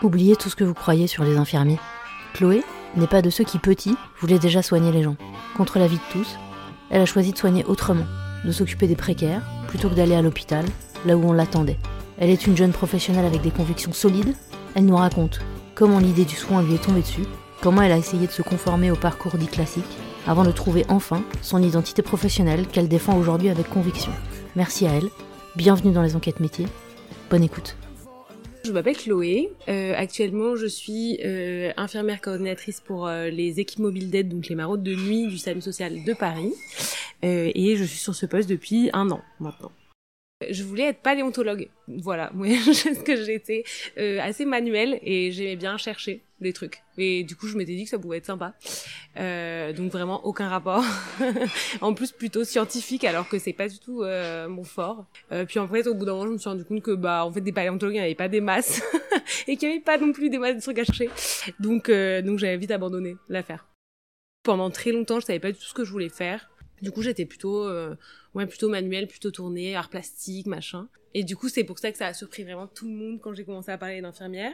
Oubliez 0.00 0.36
tout 0.36 0.48
ce 0.48 0.54
que 0.54 0.62
vous 0.62 0.74
croyez 0.74 1.08
sur 1.08 1.24
les 1.24 1.36
infirmiers. 1.36 1.80
Chloé 2.34 2.62
n'est 2.96 3.08
pas 3.08 3.20
de 3.20 3.30
ceux 3.30 3.42
qui, 3.42 3.58
petits, 3.58 3.96
voulaient 4.20 4.38
déjà 4.38 4.62
soigner 4.62 4.92
les 4.92 5.02
gens. 5.02 5.16
Contre 5.56 5.80
la 5.80 5.88
vie 5.88 5.96
de 5.96 6.12
tous, 6.12 6.36
elle 6.90 7.02
a 7.02 7.06
choisi 7.06 7.32
de 7.32 7.38
soigner 7.38 7.64
autrement, 7.64 8.06
de 8.44 8.52
s'occuper 8.52 8.86
des 8.86 8.94
précaires, 8.94 9.42
plutôt 9.66 9.88
que 9.88 9.94
d'aller 9.94 10.14
à 10.14 10.22
l'hôpital, 10.22 10.64
là 11.04 11.16
où 11.16 11.28
on 11.28 11.32
l'attendait. 11.32 11.78
Elle 12.18 12.30
est 12.30 12.46
une 12.46 12.56
jeune 12.56 12.72
professionnelle 12.72 13.24
avec 13.24 13.42
des 13.42 13.50
convictions 13.50 13.92
solides. 13.92 14.36
Elle 14.76 14.86
nous 14.86 14.96
raconte 14.96 15.40
comment 15.74 15.98
l'idée 15.98 16.24
du 16.24 16.36
soin 16.36 16.62
lui 16.62 16.74
est 16.74 16.84
tombée 16.84 17.02
dessus, 17.02 17.26
comment 17.60 17.82
elle 17.82 17.92
a 17.92 17.98
essayé 17.98 18.28
de 18.28 18.32
se 18.32 18.42
conformer 18.42 18.92
au 18.92 18.96
parcours 18.96 19.36
dit 19.36 19.48
classique, 19.48 19.98
avant 20.28 20.44
de 20.44 20.52
trouver 20.52 20.84
enfin 20.88 21.22
son 21.42 21.60
identité 21.60 22.02
professionnelle 22.02 22.68
qu'elle 22.68 22.88
défend 22.88 23.16
aujourd'hui 23.16 23.48
avec 23.48 23.68
conviction. 23.68 24.12
Merci 24.54 24.86
à 24.86 24.92
elle. 24.92 25.08
Bienvenue 25.56 25.92
dans 25.92 26.02
les 26.02 26.14
enquêtes 26.14 26.40
métiers. 26.40 26.68
Bonne 27.30 27.42
écoute. 27.42 27.76
Je 28.68 28.74
m'appelle 28.74 28.98
Chloé. 28.98 29.50
Euh, 29.70 29.94
actuellement, 29.96 30.54
je 30.54 30.66
suis 30.66 31.18
euh, 31.24 31.72
infirmière 31.78 32.20
coordinatrice 32.20 32.82
pour 32.82 33.06
euh, 33.06 33.30
les 33.30 33.60
équipes 33.60 33.78
mobiles 33.78 34.10
d'aide, 34.10 34.28
donc 34.28 34.48
les 34.48 34.54
maraudes 34.54 34.82
de 34.82 34.94
nuit 34.94 35.26
du 35.26 35.38
SAMU 35.38 35.62
social 35.62 36.04
de 36.04 36.12
Paris. 36.12 36.52
Et 37.22 37.76
je 37.76 37.84
suis 37.84 37.98
sur 37.98 38.14
ce 38.14 38.26
poste 38.26 38.48
depuis 38.48 38.90
un 38.92 39.10
an 39.10 39.22
maintenant. 39.40 39.72
Je 40.50 40.62
voulais 40.64 40.84
être 40.84 41.00
paléontologue. 41.00 41.70
Voilà, 41.88 42.30
moi, 42.34 42.48
ce 42.48 43.02
que 43.02 43.16
j'étais 43.24 43.64
assez 44.20 44.44
manuelle 44.44 44.98
et 45.02 45.32
j'aimais 45.32 45.56
bien 45.56 45.78
chercher 45.78 46.20
des 46.40 46.52
trucs. 46.52 46.82
Et 46.96 47.24
du 47.24 47.36
coup, 47.36 47.46
je 47.46 47.56
m'étais 47.56 47.74
dit 47.74 47.84
que 47.84 47.90
ça 47.90 47.98
pouvait 47.98 48.18
être 48.18 48.26
sympa. 48.26 48.54
Euh, 49.18 49.72
donc 49.72 49.90
vraiment 49.90 50.24
aucun 50.24 50.48
rapport. 50.48 50.84
en 51.80 51.94
plus, 51.94 52.12
plutôt 52.12 52.44
scientifique, 52.44 53.04
alors 53.04 53.28
que 53.28 53.38
c'est 53.38 53.52
pas 53.52 53.68
du 53.68 53.78
tout 53.78 54.02
euh, 54.02 54.48
mon 54.48 54.64
fort. 54.64 55.06
Euh, 55.32 55.44
puis 55.44 55.58
en 55.58 55.68
fait, 55.68 55.86
au 55.86 55.94
bout 55.94 56.04
d'un 56.04 56.12
moment, 56.12 56.26
je 56.26 56.32
me 56.32 56.38
suis 56.38 56.48
rendu 56.48 56.64
compte 56.64 56.82
que 56.82 56.92
bah 56.92 57.24
en 57.24 57.32
fait 57.32 57.40
des 57.40 57.52
paléontologues, 57.52 57.94
il 57.94 57.98
n'y 57.98 58.04
avait 58.04 58.14
pas 58.14 58.28
des 58.28 58.40
masses 58.40 58.82
et 59.46 59.56
qu'il 59.56 59.68
n'y 59.68 59.74
avait 59.74 59.84
pas 59.84 59.98
non 59.98 60.12
plus 60.12 60.30
des 60.30 60.38
masses 60.38 60.56
de 60.56 60.60
trucs 60.60 60.78
à 60.78 60.84
chercher. 60.84 61.10
Donc 61.60 61.88
euh, 61.88 62.22
donc 62.22 62.38
j'avais 62.38 62.56
vite 62.56 62.70
abandonné 62.70 63.16
l'affaire. 63.28 63.66
Pendant 64.42 64.70
très 64.70 64.92
longtemps, 64.92 65.20
je 65.20 65.26
savais 65.26 65.40
pas 65.40 65.52
du 65.52 65.58
tout 65.58 65.64
ce 65.64 65.74
que 65.74 65.84
je 65.84 65.90
voulais 65.90 66.08
faire. 66.08 66.48
Du 66.82 66.90
coup, 66.90 67.02
j'étais 67.02 67.26
plutôt, 67.26 67.64
euh, 67.64 67.96
ouais, 68.34 68.46
plutôt 68.46 68.68
manuel, 68.68 69.08
plutôt 69.08 69.30
tourné, 69.30 69.74
art 69.74 69.88
plastique, 69.88 70.46
machin. 70.46 70.88
Et 71.14 71.24
du 71.24 71.36
coup, 71.36 71.48
c'est 71.48 71.64
pour 71.64 71.78
ça 71.78 71.90
que 71.90 71.98
ça 71.98 72.06
a 72.06 72.14
surpris 72.14 72.44
vraiment 72.44 72.66
tout 72.66 72.86
le 72.86 72.94
monde 72.94 73.20
quand 73.20 73.34
j'ai 73.34 73.44
commencé 73.44 73.70
à 73.70 73.78
parler 73.78 74.00
d'infirmière. 74.00 74.52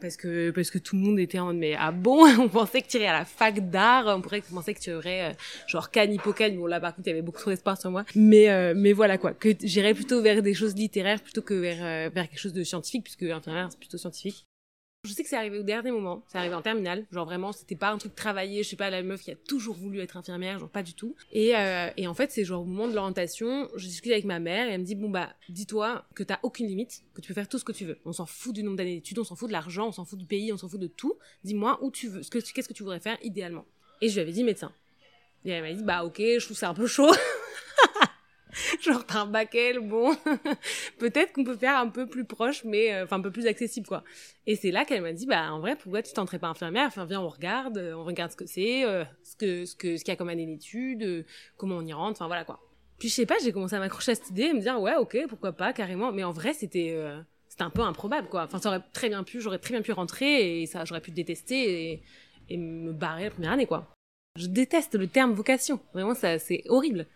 Parce 0.00 0.16
que, 0.16 0.50
parce 0.50 0.70
que 0.70 0.78
tout 0.78 0.96
le 0.96 1.02
monde 1.02 1.18
était 1.18 1.38
en 1.38 1.52
mais 1.52 1.74
ah 1.78 1.92
bon, 1.92 2.26
on 2.38 2.48
pensait 2.48 2.82
que 2.82 2.88
tu 2.88 2.96
irais 2.96 3.06
à 3.06 3.12
la 3.12 3.24
fac 3.24 3.70
d'art, 3.70 4.06
on 4.06 4.20
pourrait 4.20 4.40
penser 4.40 4.74
que 4.74 4.80
tu 4.80 4.92
aurais, 4.92 5.30
euh, 5.30 5.34
genre, 5.66 5.90
can, 5.90 6.10
hippocane. 6.10 6.56
Bon, 6.56 6.66
là, 6.66 6.80
par 6.80 6.94
contre, 6.94 7.08
il 7.08 7.10
y 7.10 7.12
avait 7.12 7.22
beaucoup 7.22 7.40
trop 7.40 7.50
d'espoir 7.50 7.78
sur 7.78 7.90
moi. 7.90 8.04
Mais, 8.14 8.50
euh, 8.50 8.74
mais 8.76 8.92
voilà, 8.92 9.18
quoi. 9.18 9.32
Que 9.32 9.50
j'irais 9.62 9.94
plutôt 9.94 10.22
vers 10.22 10.42
des 10.42 10.54
choses 10.54 10.74
littéraires 10.74 11.20
plutôt 11.20 11.42
que 11.42 11.54
vers, 11.54 11.78
euh, 11.80 12.10
vers 12.12 12.28
quelque 12.28 12.40
chose 12.40 12.52
de 12.52 12.64
scientifique, 12.64 13.04
puisque 13.04 13.22
infirmière, 13.22 13.68
c'est 13.70 13.78
plutôt 13.78 13.98
scientifique. 13.98 14.46
Je 15.04 15.14
sais 15.14 15.22
que 15.22 15.30
c'est 15.30 15.36
arrivé 15.36 15.58
au 15.58 15.62
dernier 15.62 15.92
moment, 15.92 16.22
c'est 16.28 16.36
arrivé 16.36 16.54
en 16.54 16.60
terminale, 16.60 17.06
genre 17.10 17.24
vraiment 17.24 17.52
c'était 17.52 17.74
pas 17.74 17.90
un 17.90 17.96
truc 17.96 18.14
travaillé, 18.14 18.62
je 18.62 18.68
sais 18.68 18.76
pas 18.76 18.90
la 18.90 19.02
meuf 19.02 19.22
qui 19.22 19.30
a 19.30 19.34
toujours 19.34 19.74
voulu 19.74 19.98
être 20.00 20.18
infirmière, 20.18 20.58
genre 20.58 20.68
pas 20.68 20.82
du 20.82 20.92
tout. 20.92 21.16
Et, 21.32 21.56
euh, 21.56 21.88
et 21.96 22.06
en 22.06 22.12
fait 22.12 22.30
c'est 22.30 22.44
genre 22.44 22.60
au 22.60 22.64
moment 22.66 22.86
de 22.86 22.94
l'orientation, 22.94 23.70
je 23.76 23.86
discute 23.86 24.12
avec 24.12 24.26
ma 24.26 24.40
mère 24.40 24.68
et 24.68 24.72
elle 24.72 24.80
me 24.80 24.84
dit 24.84 24.96
bon 24.96 25.08
bah 25.08 25.34
dis-toi 25.48 26.04
que 26.14 26.22
t'as 26.22 26.38
aucune 26.42 26.66
limite, 26.66 27.02
que 27.14 27.22
tu 27.22 27.28
peux 27.28 27.34
faire 27.34 27.48
tout 27.48 27.58
ce 27.58 27.64
que 27.64 27.72
tu 27.72 27.86
veux. 27.86 27.98
On 28.04 28.12
s'en 28.12 28.26
fout 28.26 28.54
du 28.54 28.62
nombre 28.62 28.76
d'années 28.76 28.96
d'études, 28.96 29.18
on 29.18 29.24
s'en 29.24 29.36
fout 29.36 29.48
de 29.48 29.52
l'argent, 29.52 29.88
on 29.88 29.92
s'en 29.92 30.04
fout 30.04 30.18
du 30.18 30.26
pays, 30.26 30.52
on 30.52 30.58
s'en 30.58 30.68
fout 30.68 30.78
de 30.78 30.86
tout. 30.86 31.16
Dis-moi 31.44 31.78
où 31.80 31.90
tu 31.90 32.08
veux, 32.08 32.22
ce 32.22 32.28
que 32.28 32.38
qu'est-ce 32.38 32.68
que 32.68 32.74
tu 32.74 32.82
voudrais 32.82 33.00
faire 33.00 33.16
idéalement. 33.22 33.64
Et 34.02 34.10
je 34.10 34.14
lui 34.14 34.20
avais 34.20 34.32
dit 34.32 34.44
médecin. 34.44 34.70
Et 35.46 35.50
elle 35.50 35.62
m'a 35.62 35.72
dit 35.72 35.82
bah 35.82 36.04
ok, 36.04 36.18
je 36.18 36.44
trouve 36.44 36.58
ça 36.58 36.68
un 36.68 36.74
peu 36.74 36.86
chaud. 36.86 37.10
genre 38.80 39.04
t'as 39.06 39.20
un 39.20 39.26
bac 39.26 39.54
L, 39.54 39.80
bon, 39.80 40.14
peut-être 40.98 41.32
qu'on 41.32 41.44
peut 41.44 41.56
faire 41.56 41.78
un 41.78 41.88
peu 41.88 42.06
plus 42.06 42.24
proche, 42.24 42.64
mais 42.64 42.92
euh, 42.92 43.04
enfin 43.04 43.16
un 43.16 43.20
peu 43.20 43.30
plus 43.30 43.46
accessible 43.46 43.86
quoi. 43.86 44.04
Et 44.46 44.56
c'est 44.56 44.70
là 44.70 44.84
qu'elle 44.84 45.02
m'a 45.02 45.12
dit 45.12 45.26
bah 45.26 45.52
en 45.52 45.60
vrai 45.60 45.76
pourquoi 45.76 46.02
tu 46.02 46.12
tenterais 46.12 46.38
pas 46.38 46.48
infirmière? 46.48 46.86
Enfin 46.86 47.04
viens 47.04 47.20
on 47.20 47.28
regarde, 47.28 47.78
euh, 47.78 47.94
on 47.94 48.04
regarde 48.04 48.32
ce 48.32 48.36
que 48.36 48.46
c'est, 48.46 48.84
euh, 48.84 49.04
ce 49.22 49.36
que 49.36 49.64
ce 49.64 49.74
que 49.76 49.96
ce 49.96 50.04
qu'il 50.04 50.12
y 50.12 50.14
a 50.14 50.16
comme 50.16 50.28
année 50.28 50.46
d'études, 50.46 51.24
comment 51.56 51.76
on 51.76 51.86
y 51.86 51.92
rentre, 51.92 52.20
enfin 52.20 52.26
voilà 52.26 52.44
quoi. 52.44 52.60
Puis 52.98 53.08
je 53.08 53.14
sais 53.14 53.26
pas, 53.26 53.36
j'ai 53.42 53.52
commencé 53.52 53.74
à 53.74 53.78
m'accrocher 53.78 54.12
à 54.12 54.14
cette 54.14 54.30
idée 54.30 54.44
et 54.44 54.52
me 54.52 54.60
dire 54.60 54.80
ouais 54.80 54.96
ok 54.96 55.18
pourquoi 55.28 55.52
pas 55.52 55.72
carrément, 55.72 56.12
mais 56.12 56.24
en 56.24 56.32
vrai 56.32 56.52
c'était 56.52 56.96
c'était 57.48 57.62
un 57.62 57.70
peu 57.70 57.82
improbable 57.82 58.28
quoi. 58.28 58.44
Enfin 58.44 58.58
ça 58.58 58.68
aurait 58.68 58.82
très 58.92 59.08
bien 59.08 59.22
pu, 59.24 59.40
j'aurais 59.40 59.58
très 59.58 59.74
bien 59.74 59.82
pu 59.82 59.92
rentrer 59.92 60.62
et 60.62 60.66
ça 60.66 60.84
j'aurais 60.84 61.00
pu 61.00 61.10
détester 61.10 61.92
et, 61.92 62.02
et 62.48 62.56
me 62.56 62.92
barrer 62.92 63.24
la 63.24 63.30
première 63.30 63.52
année 63.52 63.66
quoi. 63.66 63.94
Je 64.36 64.46
déteste 64.46 64.94
le 64.94 65.08
terme 65.08 65.32
vocation, 65.32 65.80
vraiment 65.92 66.14
ça 66.14 66.38
c'est 66.38 66.62
horrible. 66.68 67.06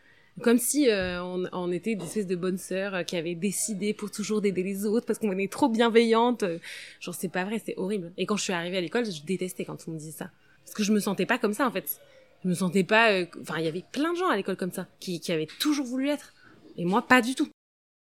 Comme 0.43 0.59
si 0.59 0.91
euh, 0.91 1.23
on, 1.23 1.45
on 1.53 1.71
était 1.71 1.95
des 1.95 2.05
espèces 2.05 2.27
de 2.27 2.35
bonnes 2.35 2.59
sœurs 2.59 2.95
euh, 2.95 3.03
qui 3.05 3.17
avaient 3.17 3.37
décidé 3.37 3.95
pour 3.95 4.11
toujours 4.11 4.41
d'aider 4.41 4.65
les 4.65 4.85
autres 4.85 5.07
parce 5.07 5.19
qu'on 5.21 5.39
est 5.39 5.51
trop 5.53 5.69
bienveillantes. 5.69 6.43
Euh, 6.43 6.59
Genre 7.01 7.15
c'est 7.15 7.29
pas 7.29 7.45
vrai, 7.45 7.63
c'est 7.65 7.75
horrible. 7.77 8.13
Et 8.17 8.27
quand 8.27 8.37
je 8.37 8.43
suis 8.43 8.53
arrivée 8.53 8.77
à 8.79 8.81
l'école, 8.81 9.05
je 9.05 9.23
détestais 9.23 9.65
quand 9.65 9.79
on 9.87 9.93
me 9.93 9.99
disait 9.99 10.11
ça. 10.11 10.31
Parce 10.65 10.75
que 10.75 10.83
je 10.83 10.93
me 10.93 10.99
sentais 10.99 11.25
pas 11.27 11.39
comme 11.39 11.55
ça 11.55 11.67
en 11.67 11.71
fait. 11.71 12.01
Je 12.43 12.49
me 12.49 12.55
sentais 12.55 12.83
pas... 12.85 13.13
euh, 13.13 13.27
Enfin, 13.43 13.59
il 13.59 13.65
y 13.65 13.69
avait 13.69 13.85
plein 13.93 14.13
de 14.13 14.19
gens 14.19 14.29
à 14.29 14.37
l'école 14.37 14.57
comme 14.57 14.73
ça, 14.73 14.89
qui, 14.99 15.21
qui 15.21 15.31
avaient 15.31 15.49
toujours 15.61 15.87
voulu 15.87 16.09
être. 16.09 16.35
Et 16.77 16.85
moi, 16.85 17.03
pas 17.03 17.23
du 17.23 17.35
tout. 17.37 17.49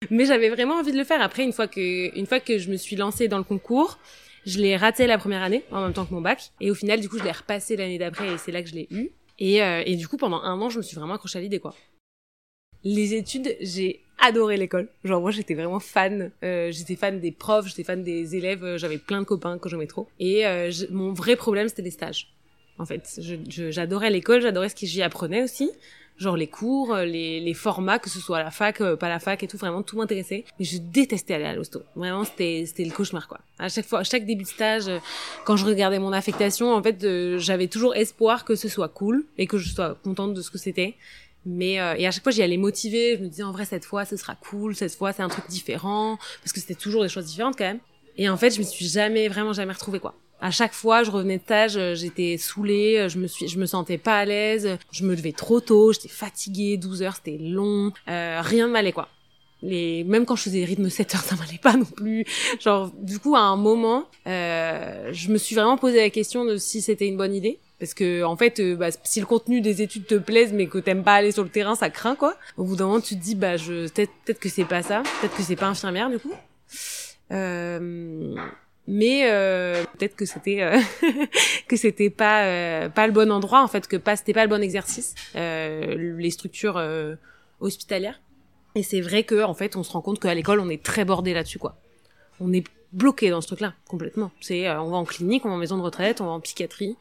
Mais 0.10 0.26
j'avais 0.26 0.50
vraiment 0.50 0.76
envie 0.76 0.92
de 0.94 0.98
le 0.98 1.04
faire. 1.04 1.22
Après, 1.22 1.44
une 1.44 1.52
fois 1.54 1.68
que, 1.68 2.18
une 2.18 2.26
fois 2.26 2.40
que 2.40 2.58
je 2.58 2.72
me 2.72 2.78
suis 2.78 2.96
lancée 2.96 3.28
dans 3.28 3.38
le 3.38 3.44
concours, 3.44 4.00
je 4.46 4.60
l'ai 4.60 4.76
raté 4.78 5.08
la 5.08 5.18
première 5.18 5.44
année, 5.44 5.64
en 5.72 5.82
même 5.82 5.94
temps 5.94 6.06
que 6.06 6.14
mon 6.14 6.22
bac. 6.22 6.52
Et 6.62 6.72
au 6.72 6.76
final, 6.76 7.00
du 7.00 7.10
coup, 7.10 7.18
je 7.20 7.24
l'ai 7.24 7.32
repassé 7.32 7.76
l'année 7.76 7.98
d'après 7.98 8.34
et 8.34 8.38
c'est 8.38 8.52
là 8.52 8.64
que 8.64 8.70
je 8.70 8.76
l'ai 8.76 8.88
eu. 8.92 9.12
Et, 9.40 9.62
euh, 9.62 9.84
et 9.86 9.96
du 9.96 10.08
coup, 10.08 10.18
pendant 10.18 10.42
un 10.42 10.60
an, 10.62 10.70
je 10.70 10.78
me 10.78 10.84
suis 10.84 10.96
vraiment 10.96 11.14
accrochée 11.16 11.40
à 11.40 11.42
l'idée, 11.42 11.60
quoi. 11.60 11.76
Les 12.84 13.14
études, 13.14 13.56
j'ai 13.62 14.02
adoré 14.20 14.58
l'école. 14.58 14.88
Genre 15.04 15.22
moi 15.22 15.32
j'étais 15.32 15.54
vraiment 15.54 15.80
fan. 15.80 16.32
Euh, 16.44 16.72
j'étais 16.72 16.96
fan 16.96 17.20
des 17.20 17.32
profs, 17.32 17.68
j'étais 17.68 17.84
fan 17.84 18.04
des 18.04 18.36
élèves. 18.36 18.64
euh, 18.64 18.78
J'avais 18.78 18.98
plein 18.98 19.20
de 19.22 19.26
copains 19.26 19.58
que 19.58 19.70
j'aimais 19.70 19.88
trop. 19.88 20.08
Et 20.20 20.46
euh, 20.46 20.72
mon 20.92 21.14
vrai 21.14 21.36
problème 21.36 21.68
c'était 21.68 21.82
les 21.82 21.92
stages. 21.92 22.34
En 22.80 22.86
fait, 22.86 23.20
j'adorais 23.48 24.10
l'école, 24.10 24.42
j'adorais 24.42 24.68
ce 24.70 24.76
que 24.76 24.88
j'y 24.88 25.04
apprenais 25.04 25.44
aussi. 25.44 25.70
Genre 26.18 26.38
les 26.38 26.48
cours, 26.48 26.94
euh, 26.94 27.06
les, 27.06 27.54
formats, 27.54 27.98
que 28.00 28.10
ce 28.10 28.20
soit 28.20 28.38
à 28.40 28.44
la 28.44 28.52
fac, 28.52 28.82
euh, 28.82 28.96
pas 28.96 29.10
la 29.10 29.20
fac 29.20 29.42
et 29.44 29.48
tout, 29.48 29.58
vraiment 29.58 29.82
tout 29.84 29.98
m'intéressait. 29.98 30.44
Mais 30.60 30.66
je 30.66 30.78
détestais 30.78 31.34
aller 31.36 31.46
à 31.46 31.54
l'hosto. 31.56 31.82
Vraiment 31.96 32.24
c'était 32.24 32.66
le 32.80 32.92
cauchemar 32.92 33.28
quoi. 33.28 33.40
À 33.60 33.70
chaque 33.70 33.86
fois, 33.86 34.00
à 34.00 34.04
chaque 34.04 34.26
début 34.26 34.44
de 34.44 34.48
stage, 34.48 34.90
quand 35.46 35.56
je 35.56 35.66
regardais 35.66 36.00
mon 36.00 36.14
affectation, 36.14 36.74
en 36.74 36.82
fait 36.84 37.06
j'avais 37.40 37.68
toujours 37.68 37.96
espoir 37.96 38.46
que 38.46 38.56
ce 38.56 38.68
soit 38.70 38.90
cool 38.90 39.26
et 39.38 39.48
que 39.48 39.58
je 39.58 39.70
sois 39.70 39.98
contente 40.04 40.34
de 40.34 40.42
ce 40.42 40.50
que 40.52 40.58
c'était. 40.58 40.96
Mais 41.46 41.80
euh, 41.80 41.96
et 41.98 42.08
à 42.08 42.12
chaque 42.12 42.24
fois 42.24 42.32
j'y 42.32 42.42
allais 42.42 42.58
motivée, 42.58 43.18
je 43.18 43.24
me 43.24 43.28
disais 43.28 43.44
en 43.44 43.52
vrai 43.52 43.66
cette 43.66 43.86
fois 43.86 44.06
ce 44.06 44.16
sera 44.16 44.36
cool, 44.36 44.76
cette 44.76 44.96
fois 44.96 45.14
c'est 45.14 45.24
un 45.24 45.30
truc 45.30 45.48
différent 45.48 46.18
parce 46.42 46.54
que 46.54 46.60
c'était 46.60 46.76
toujours 46.76 47.04
des 47.04 47.10
choses 47.10 47.26
différentes 47.26 47.58
quand 47.58 47.66
même. 47.66 47.80
Et 48.18 48.30
en 48.30 48.38
fait, 48.38 48.52
je 48.52 48.60
me 48.60 48.64
suis 48.64 48.86
jamais 48.86 49.28
vraiment 49.28 49.54
jamais 49.54 49.74
retrouvée 49.74 50.00
quoi. 50.00 50.16
À 50.42 50.52
chaque 50.52 50.74
fois, 50.74 51.04
je 51.04 51.12
revenais 51.12 51.38
de 51.38 51.44
stage, 51.44 51.78
euh, 51.78 51.96
j'étais 51.96 52.38
saoulée, 52.38 52.98
euh, 52.98 53.08
je 53.08 53.18
me 53.18 53.28
suis 53.28 53.48
je 53.48 53.58
me 53.58 53.66
sentais 53.66 53.98
pas 53.98 54.18
à 54.20 54.26
l'aise, 54.26 54.78
je 54.92 55.06
me 55.06 55.16
levais 55.16 55.32
trop 55.32 55.62
tôt, 55.62 55.94
j'étais 55.94 56.10
fatiguée, 56.10 56.76
12 56.76 57.02
heures, 57.02 57.16
c'était 57.16 57.38
long, 57.38 57.94
euh, 58.10 58.42
rien 58.44 58.68
ne 58.68 58.74
m'allait 58.74 58.92
quoi. 58.92 59.08
Les 59.64 60.04
même 60.04 60.26
quand 60.26 60.36
je 60.36 60.44
faisais 60.44 60.60
des 60.60 60.66
rythmes 60.66 60.90
7 60.90 61.16
heures, 61.16 61.24
ça 61.24 61.36
m'allait 61.36 61.58
pas 61.58 61.74
non 61.76 61.86
plus. 61.86 62.26
Genre 62.60 62.92
du 63.00 63.18
coup 63.18 63.36
à 63.36 63.40
un 63.40 63.56
moment, 63.56 64.06
euh, 64.28 65.10
je 65.12 65.30
me 65.32 65.38
suis 65.38 65.56
vraiment 65.56 65.78
posé 65.78 66.02
la 66.02 66.10
question 66.10 66.46
de 66.46 66.58
si 66.58 66.82
c'était 66.82 67.08
une 67.08 67.18
bonne 67.18 67.34
idée. 67.34 67.60
Parce 67.80 67.94
que 67.94 68.24
en 68.24 68.38
fait 68.38 68.60
euh, 68.60 68.76
bah, 68.76 68.90
si 69.04 69.20
le 69.20 69.26
contenu 69.26 69.62
des 69.62 69.82
études 69.82 70.06
te 70.06 70.16
plaise 70.16 70.54
mais 70.54 70.68
que 70.68 70.78
t'aimes 70.78 71.04
pas 71.04 71.16
aller 71.16 71.32
sur 71.32 71.44
le 71.44 71.50
terrain 71.50 71.76
ça 71.76 71.90
craint 71.90 72.16
quoi. 72.16 72.36
Au 72.58 72.64
bout 72.64 72.76
d'un 72.76 72.86
moment 72.86 73.02
tu 73.02 73.16
te 73.16 73.22
dis 73.22 73.36
bah 73.36 73.58
je 73.58 73.90
peut-être 73.90 74.12
peut-être 74.26 74.40
que 74.40 74.50
c'est 74.50 74.66
pas 74.66 74.84
ça. 74.84 75.02
Peut-être 75.22 75.36
que 75.36 75.44
c'est 75.44 75.56
pas 75.56 75.68
infirmière 75.68 76.10
du 76.10 76.20
coup. 76.20 76.34
Euh, 77.32 78.36
mais 78.88 79.32
euh, 79.32 79.84
peut-être 79.98 80.16
que 80.16 80.26
c'était 80.26 80.62
euh, 80.62 80.78
que 81.68 81.78
c'était 81.78 82.10
pas 82.10 82.46
euh, 82.46 82.90
pas 82.90 83.08
le 83.08 83.14
bon 83.14 83.32
endroit 83.32 83.64
en 83.64 83.68
fait 83.68 83.88
que 83.88 83.96
pas 83.96 84.16
c'était 84.18 84.34
pas 84.34 84.44
le 84.44 84.50
bon 84.50 84.62
exercice 84.62 85.16
euh, 85.36 85.96
les 86.18 86.32
structures 86.32 86.78
euh, 86.78 87.16
hospitalières 87.62 88.20
et 88.76 88.84
c'est 88.84 89.02
vrai 89.02 89.24
que 89.24 89.44
en 89.44 89.54
fait 89.54 89.76
on 89.76 89.84
se 89.84 89.92
rend 89.92 90.02
compte 90.02 90.20
qu'à 90.20 90.34
l'école 90.34 90.60
on 90.60 90.70
est 90.70 90.82
très 90.82 91.06
bordé 91.06 91.34
là-dessus 91.34 91.60
quoi. 91.60 91.78
On 92.40 92.52
est 92.54 92.64
bloqué 92.92 93.30
dans 93.30 93.42
ce 93.42 93.48
truc-là 93.48 93.74
complètement. 93.88 94.32
C'est 94.42 94.68
euh, 94.68 94.82
on 94.82 94.90
va 94.90 94.98
en 94.98 95.06
clinique 95.06 95.46
on 95.46 95.50
va 95.50 95.56
en 95.56 95.58
maison 95.58 95.78
de 95.78 95.84
retraite 95.84 96.22
on 96.22 96.26
va 96.26 96.32
en 96.32 96.40
psychiatrie. 96.40 96.96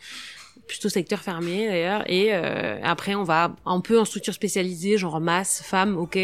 Plutôt 0.68 0.88
secteur 0.88 1.20
fermé 1.20 1.66
d'ailleurs. 1.66 2.08
Et 2.10 2.34
euh, 2.34 2.78
après 2.82 3.14
on 3.14 3.24
va 3.24 3.56
un 3.64 3.80
peu 3.80 3.98
en 3.98 4.04
structure 4.04 4.34
spécialisée 4.34 4.98
genre 4.98 5.20
masse 5.20 5.62
femmes 5.62 5.96
ok. 5.96 6.18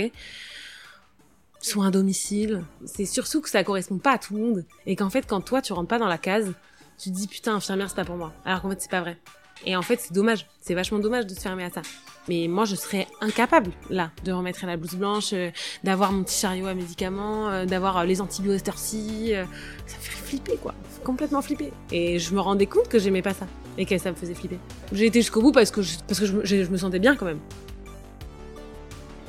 Soins 1.61 1.89
à 1.89 1.91
domicile. 1.91 2.63
C'est 2.85 3.07
surtout 3.07 3.41
que 3.41 3.51
ça 3.51 3.65
correspond 3.65 3.99
pas 3.99 4.13
à 4.13 4.19
tout 4.19 4.35
le 4.35 4.41
monde. 4.41 4.65
Et 4.87 4.97
qu'en 4.97 5.11
fait 5.11 5.27
quand 5.27 5.41
toi 5.41 5.63
tu 5.63 5.73
rentres 5.73 5.89
pas 5.89 5.99
dans 5.99 6.09
la 6.09 6.19
case 6.19 6.53
tu 6.99 7.11
te 7.11 7.15
dis 7.15 7.29
putain 7.29 7.55
infirmière 7.55 7.89
c'est 7.89 7.97
pas 7.97 8.05
pour 8.05 8.17
moi. 8.17 8.33
Alors 8.45 8.63
qu'en 8.63 8.71
fait 8.71 8.81
c'est 8.83 8.91
pas 8.91 9.01
vrai 9.01 9.17
et 9.67 9.77
en 9.77 9.83
fait 9.83 10.01
c'est 10.01 10.13
dommage 10.13 10.47
c'est 10.61 10.75
vachement 10.75 10.99
dommage 10.99 11.27
de 11.27 11.35
se 11.35 11.41
fermer 11.41 11.65
à 11.65 11.71
ça 11.71 11.83
mais 12.29 12.47
moi 12.49 12.65
je 12.65 12.75
serais 12.77 13.07
incapable 13.21 13.71
là 13.91 14.11
de 14.25 14.33
remettre 14.33 14.65
la 14.67 14.77
blouse 14.77 14.95
blanche 14.95 15.31
euh, 15.33 15.51
d'avoir 15.85 16.13
mon 16.13 16.23
petit 16.25 16.39
chariot 16.41 16.67
à 16.67 16.75
médicaments 16.75 17.49
euh, 17.49 17.65
d'avoir 17.65 17.99
euh, 17.99 18.05
les 18.05 18.21
antibiotiques 18.21 18.67
ça 18.67 19.97
me 19.97 20.03
fait 20.03 20.25
flipper 20.27 20.57
quoi 20.63 20.75
complètement 21.05 21.43
flipper 21.43 21.73
et 21.91 22.19
je 22.19 22.35
me 22.35 22.41
rendais 22.41 22.67
compte 22.67 22.89
que 22.89 22.99
j'aimais 22.99 23.23
pas 23.23 23.35
ça 23.35 23.47
et 23.79 23.87
que 23.87 23.97
ça 23.99 24.11
me 24.11 24.17
faisait 24.17 24.35
flipper 24.35 24.59
j'ai 24.93 25.07
été 25.07 25.21
jusqu'au 25.21 25.41
bout 25.41 25.53
parce 25.53 25.71
que 25.71 25.83
je, 25.83 25.97
parce 26.07 26.21
que 26.21 26.27
je, 26.27 26.71
me- 26.71 26.77
sentais 26.77 26.99
bien 26.99 27.17
quand 27.17 27.27
même 27.27 27.41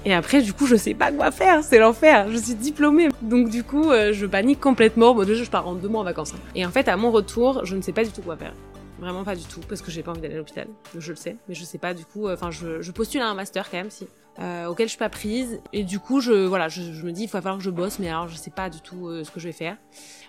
Et 0.06 0.14
après, 0.14 0.42
du 0.42 0.54
coup, 0.54 0.66
je 0.66 0.78
sais 0.78 0.94
pas 0.94 1.12
quoi 1.12 1.30
faire, 1.30 1.62
c'est 1.62 1.78
l'enfer. 1.78 2.28
Je 2.31 2.38
suis 2.38 2.56
diplômée, 2.56 3.10
donc 3.22 3.50
du 3.50 3.64
coup, 3.66 3.92
je 3.92 4.26
panique 4.26 4.62
complètement. 4.62 5.14
Bon, 5.14 5.26
déjà, 5.26 5.44
je 5.44 5.50
pars 5.50 5.68
en 5.68 5.76
deux 5.76 5.90
mois 5.90 6.02
en 6.02 6.06
vacances. 6.06 6.34
hein. 6.34 6.40
Et 6.56 6.66
en 6.66 6.72
fait, 6.72 6.88
à 6.88 6.96
mon 6.96 7.12
retour, 7.12 7.66
je 7.66 7.76
ne 7.76 7.81
sais 7.81 7.92
pas 7.92 8.06
du 8.06 8.10
tout 8.12 8.22
quoi 8.22 8.38
faire. 8.38 8.54
Vraiment 9.00 9.24
pas 9.24 9.36
du 9.36 9.46
tout, 9.46 9.62
parce 9.62 9.81
que 9.81 9.92
j'ai 9.92 10.04
pas 10.04 10.12
envie 10.12 10.19
d'aller 10.22 10.34
à 10.36 10.38
l'hôpital. 10.38 10.68
Je 10.98 11.12
le 11.12 11.16
sais, 11.16 11.38
mais 11.48 11.56
je 11.56 11.63
sais 11.63 11.78
pas 11.78 11.94
du 11.94 12.06
coup. 12.06 12.28
euh, 12.28 12.34
Enfin, 12.34 12.51
je, 12.51 12.81
je 12.81 12.92
postule 12.92 13.22
à 13.22 13.30
un 13.30 13.34
master 13.34 13.69
quand 13.69 13.78
même, 13.78 13.90
si. 13.90 14.07
Euh, 14.40 14.68
auquel 14.68 14.88
je 14.88 14.92
suis 14.92 15.00
pas 15.00 15.10
prise. 15.10 15.60
Et 15.74 15.84
du 15.84 16.00
coup, 16.00 16.19
je 16.22 16.31
voilà, 16.34 16.68
je, 16.68 16.81
je 16.81 17.06
me 17.06 17.12
dis, 17.12 17.24
il 17.24 17.28
va 17.30 17.42
falloir 17.42 17.57
que 17.57 17.63
je 17.63 17.69
bosse, 17.69 18.00
mais 18.00 18.10
alors 18.10 18.28
je 18.28 18.36
sais 18.36 18.51
pas 18.51 18.69
du 18.69 18.81
tout 18.81 19.07
euh, 19.07 19.24
ce 19.24 19.31
que 19.31 19.40
je 19.40 19.48
vais 19.48 19.54
faire. 19.54 19.78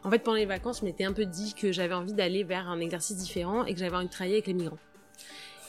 En 0.04 0.10
fait, 0.10 0.20
pendant 0.20 0.36
les 0.36 0.46
vacances, 0.46 0.80
je 0.80 0.84
m'étais 0.84 1.04
un 1.04 1.12
peu 1.12 1.26
dit 1.26 1.54
que 1.54 1.72
j'avais 1.72 1.94
envie 1.94 2.12
d'aller 2.12 2.44
vers 2.44 2.68
un 2.68 2.80
exercice 2.80 3.16
différent 3.16 3.64
et 3.64 3.72
que 3.74 3.78
j'avais 3.80 3.96
envie 3.96 4.06
de 4.06 4.10
travailler 4.12 4.34
avec 4.36 4.46
les 4.46 4.54
migrants. 4.54 4.78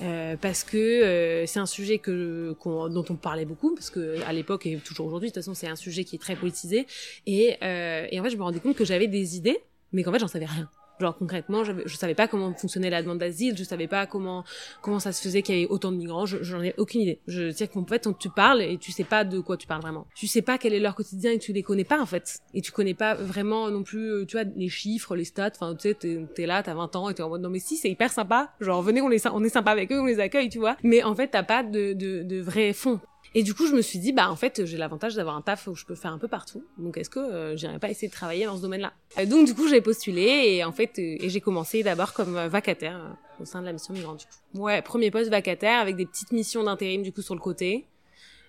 Euh, 0.02 0.36
parce 0.40 0.64
que 0.64 0.78
euh, 0.78 1.46
c'est 1.46 1.60
un 1.60 1.68
sujet 1.68 2.00
que 2.00 2.56
dont 2.66 3.06
on 3.10 3.16
parlait 3.16 3.46
beaucoup 3.46 3.76
parce 3.76 3.92
que 3.92 4.20
à 4.26 4.34
l'époque 4.34 4.66
et 4.66 4.78
toujours 4.78 5.06
aujourd'hui 5.06 5.30
de 5.30 5.34
toute 5.36 5.44
façon 5.44 5.54
c'est 5.54 5.68
un 5.68 5.76
sujet 5.76 6.06
qui 6.06 6.16
est 6.16 6.20
très 6.20 6.36
politisé 6.36 6.88
et, 7.28 7.58
et 7.62 8.20
en 8.20 8.24
fait 8.24 8.32
je 8.32 8.38
me 8.38 8.42
rendais 8.42 8.60
compte 8.60 8.76
que 8.76 8.86
j'avais 8.86 9.08
des 9.08 9.38
idées 9.38 9.60
mais 9.92 10.02
qu'en 10.02 10.12
fait 10.12 10.18
j'en 10.18 10.28
savais 10.28 10.46
rien 10.46 10.68
genre 11.02 11.18
concrètement 11.18 11.64
je 11.64 11.96
savais 11.96 12.16
pas 12.16 12.28
comment 12.28 12.54
fonctionnait 12.54 12.90
la 12.90 13.02
demande 13.02 13.18
d'asile 13.20 13.58
je 13.58 13.64
savais 13.64 13.88
pas 13.88 14.06
comment 14.06 14.44
comment 14.82 15.00
ça 15.00 15.12
se 15.12 15.22
faisait 15.22 15.42
qu'il 15.42 15.56
y 15.56 15.58
avait 15.60 15.68
autant 15.68 15.92
de 15.92 15.98
migrants 15.98 16.26
je- 16.26 16.42
j'en 16.44 16.62
ai 16.62 16.74
aucune 16.78 17.02
idée. 17.02 17.20
Je 17.28 17.52
sais 17.52 17.68
qu'en 17.68 17.86
fait 17.86 18.08
on- 18.08 18.14
tu 18.14 18.30
parles 18.30 18.62
et 18.62 18.78
tu 18.78 18.92
sais 18.92 19.04
pas 19.04 19.24
de 19.26 19.40
quoi 19.40 19.58
tu 19.58 19.68
parles 19.68 19.82
vraiment. 19.82 20.08
Tu 20.16 20.28
sais 20.28 20.42
pas 20.42 20.58
quel 20.58 20.74
est 20.74 20.80
leur 20.80 20.96
quotidien 20.96 21.32
et 21.32 21.40
tu 21.40 21.52
les 21.54 21.64
connais 21.64 21.84
pas 21.84 22.00
en 22.00 22.06
fait. 22.06 22.40
Et 22.54 22.62
tu 22.62 22.72
connais 22.72 22.94
pas 22.94 23.16
vraiment 23.16 23.70
non 23.70 23.84
plus 23.84 24.10
euh, 24.12 24.26
tu 24.26 24.38
vois 24.38 24.46
les 24.56 24.70
chiffres 24.70 25.16
les 25.16 25.26
stats 25.26 25.52
enfin 25.56 25.76
tu 25.76 25.90
sais 25.90 25.94
t'es 25.96 26.26
t'es 26.36 26.46
là 26.46 26.64
t'as 26.64 26.74
20 26.74 26.96
ans 26.96 27.10
et 27.10 27.14
t'es 27.14 27.24
en 27.24 27.30
mode 27.30 27.42
non 27.42 27.50
mais 27.50 27.60
si 27.60 27.76
c'est 27.78 27.90
hyper 27.90 28.12
sympa. 28.12 28.52
Genre 28.62 28.82
venez 28.82 29.02
on 29.02 29.08
les 29.10 29.26
on 29.28 29.44
est 29.44 29.50
sympa 29.50 29.72
avec 29.72 29.92
eux 29.92 30.00
on 30.00 30.06
les 30.06 30.20
accueille 30.20 30.50
tu 30.50 30.60
vois. 30.60 30.78
Mais 30.84 31.04
en 31.04 31.16
fait 31.16 31.30
t'as 31.30 31.44
pas 31.44 31.64
de 31.64 31.94
de, 31.94 32.24
de 32.24 32.40
vrai 32.42 32.74
fond 32.74 33.00
et 33.34 33.44
du 33.44 33.54
coup, 33.54 33.66
je 33.66 33.74
me 33.74 33.82
suis 33.82 34.00
dit, 34.00 34.12
bah 34.12 34.30
en 34.30 34.36
fait, 34.36 34.66
j'ai 34.66 34.78
l'avantage 34.78 35.16
d'avoir 35.16 35.38
un 35.38 35.42
taf 35.42 35.68
où 35.68 35.76
je 35.76 35.86
peux 35.86 35.96
faire 35.96 36.12
un 36.12 36.18
peu 36.18 36.28
partout. 36.28 36.66
Donc, 36.78 36.98
est-ce 36.98 37.10
que 37.10 37.20
euh, 37.20 37.56
j'irais 37.56 37.80
pas 37.80 37.90
essayer 37.90 38.10
de 38.10 38.14
travailler 38.14 38.46
dans 38.46 38.58
ce 38.58 38.62
domaine-là? 38.62 38.94
Donc, 39.26 39.46
du 39.46 39.56
coup, 39.56 39.70
j'ai 39.70 39.80
postulé 39.80 40.22
et 40.22 40.64
en 40.66 40.74
fait, 40.74 41.00
euh, 41.00 41.16
et 41.20 41.30
j'ai 41.30 41.40
commencé 41.40 41.82
d'abord 41.82 42.12
comme 42.12 42.36
euh, 42.36 42.50
vacataire 42.50 42.98
euh, 42.98 43.42
au 43.42 43.46
sein 43.46 43.62
de 43.62 43.66
la 43.66 43.74
mission 43.74 43.94
migrante. 43.94 44.20
Du 44.20 44.26
coup. 44.26 44.64
Ouais, 44.66 44.82
premier 44.82 45.12
poste 45.12 45.30
vacataire 45.30 45.80
avec 45.80 45.96
des 45.96 46.06
petites 46.06 46.34
missions 46.34 46.64
d'intérim 46.64 47.04
du 47.04 47.14
coup 47.14 47.22
sur 47.22 47.36
le 47.36 47.42
côté. 47.42 47.88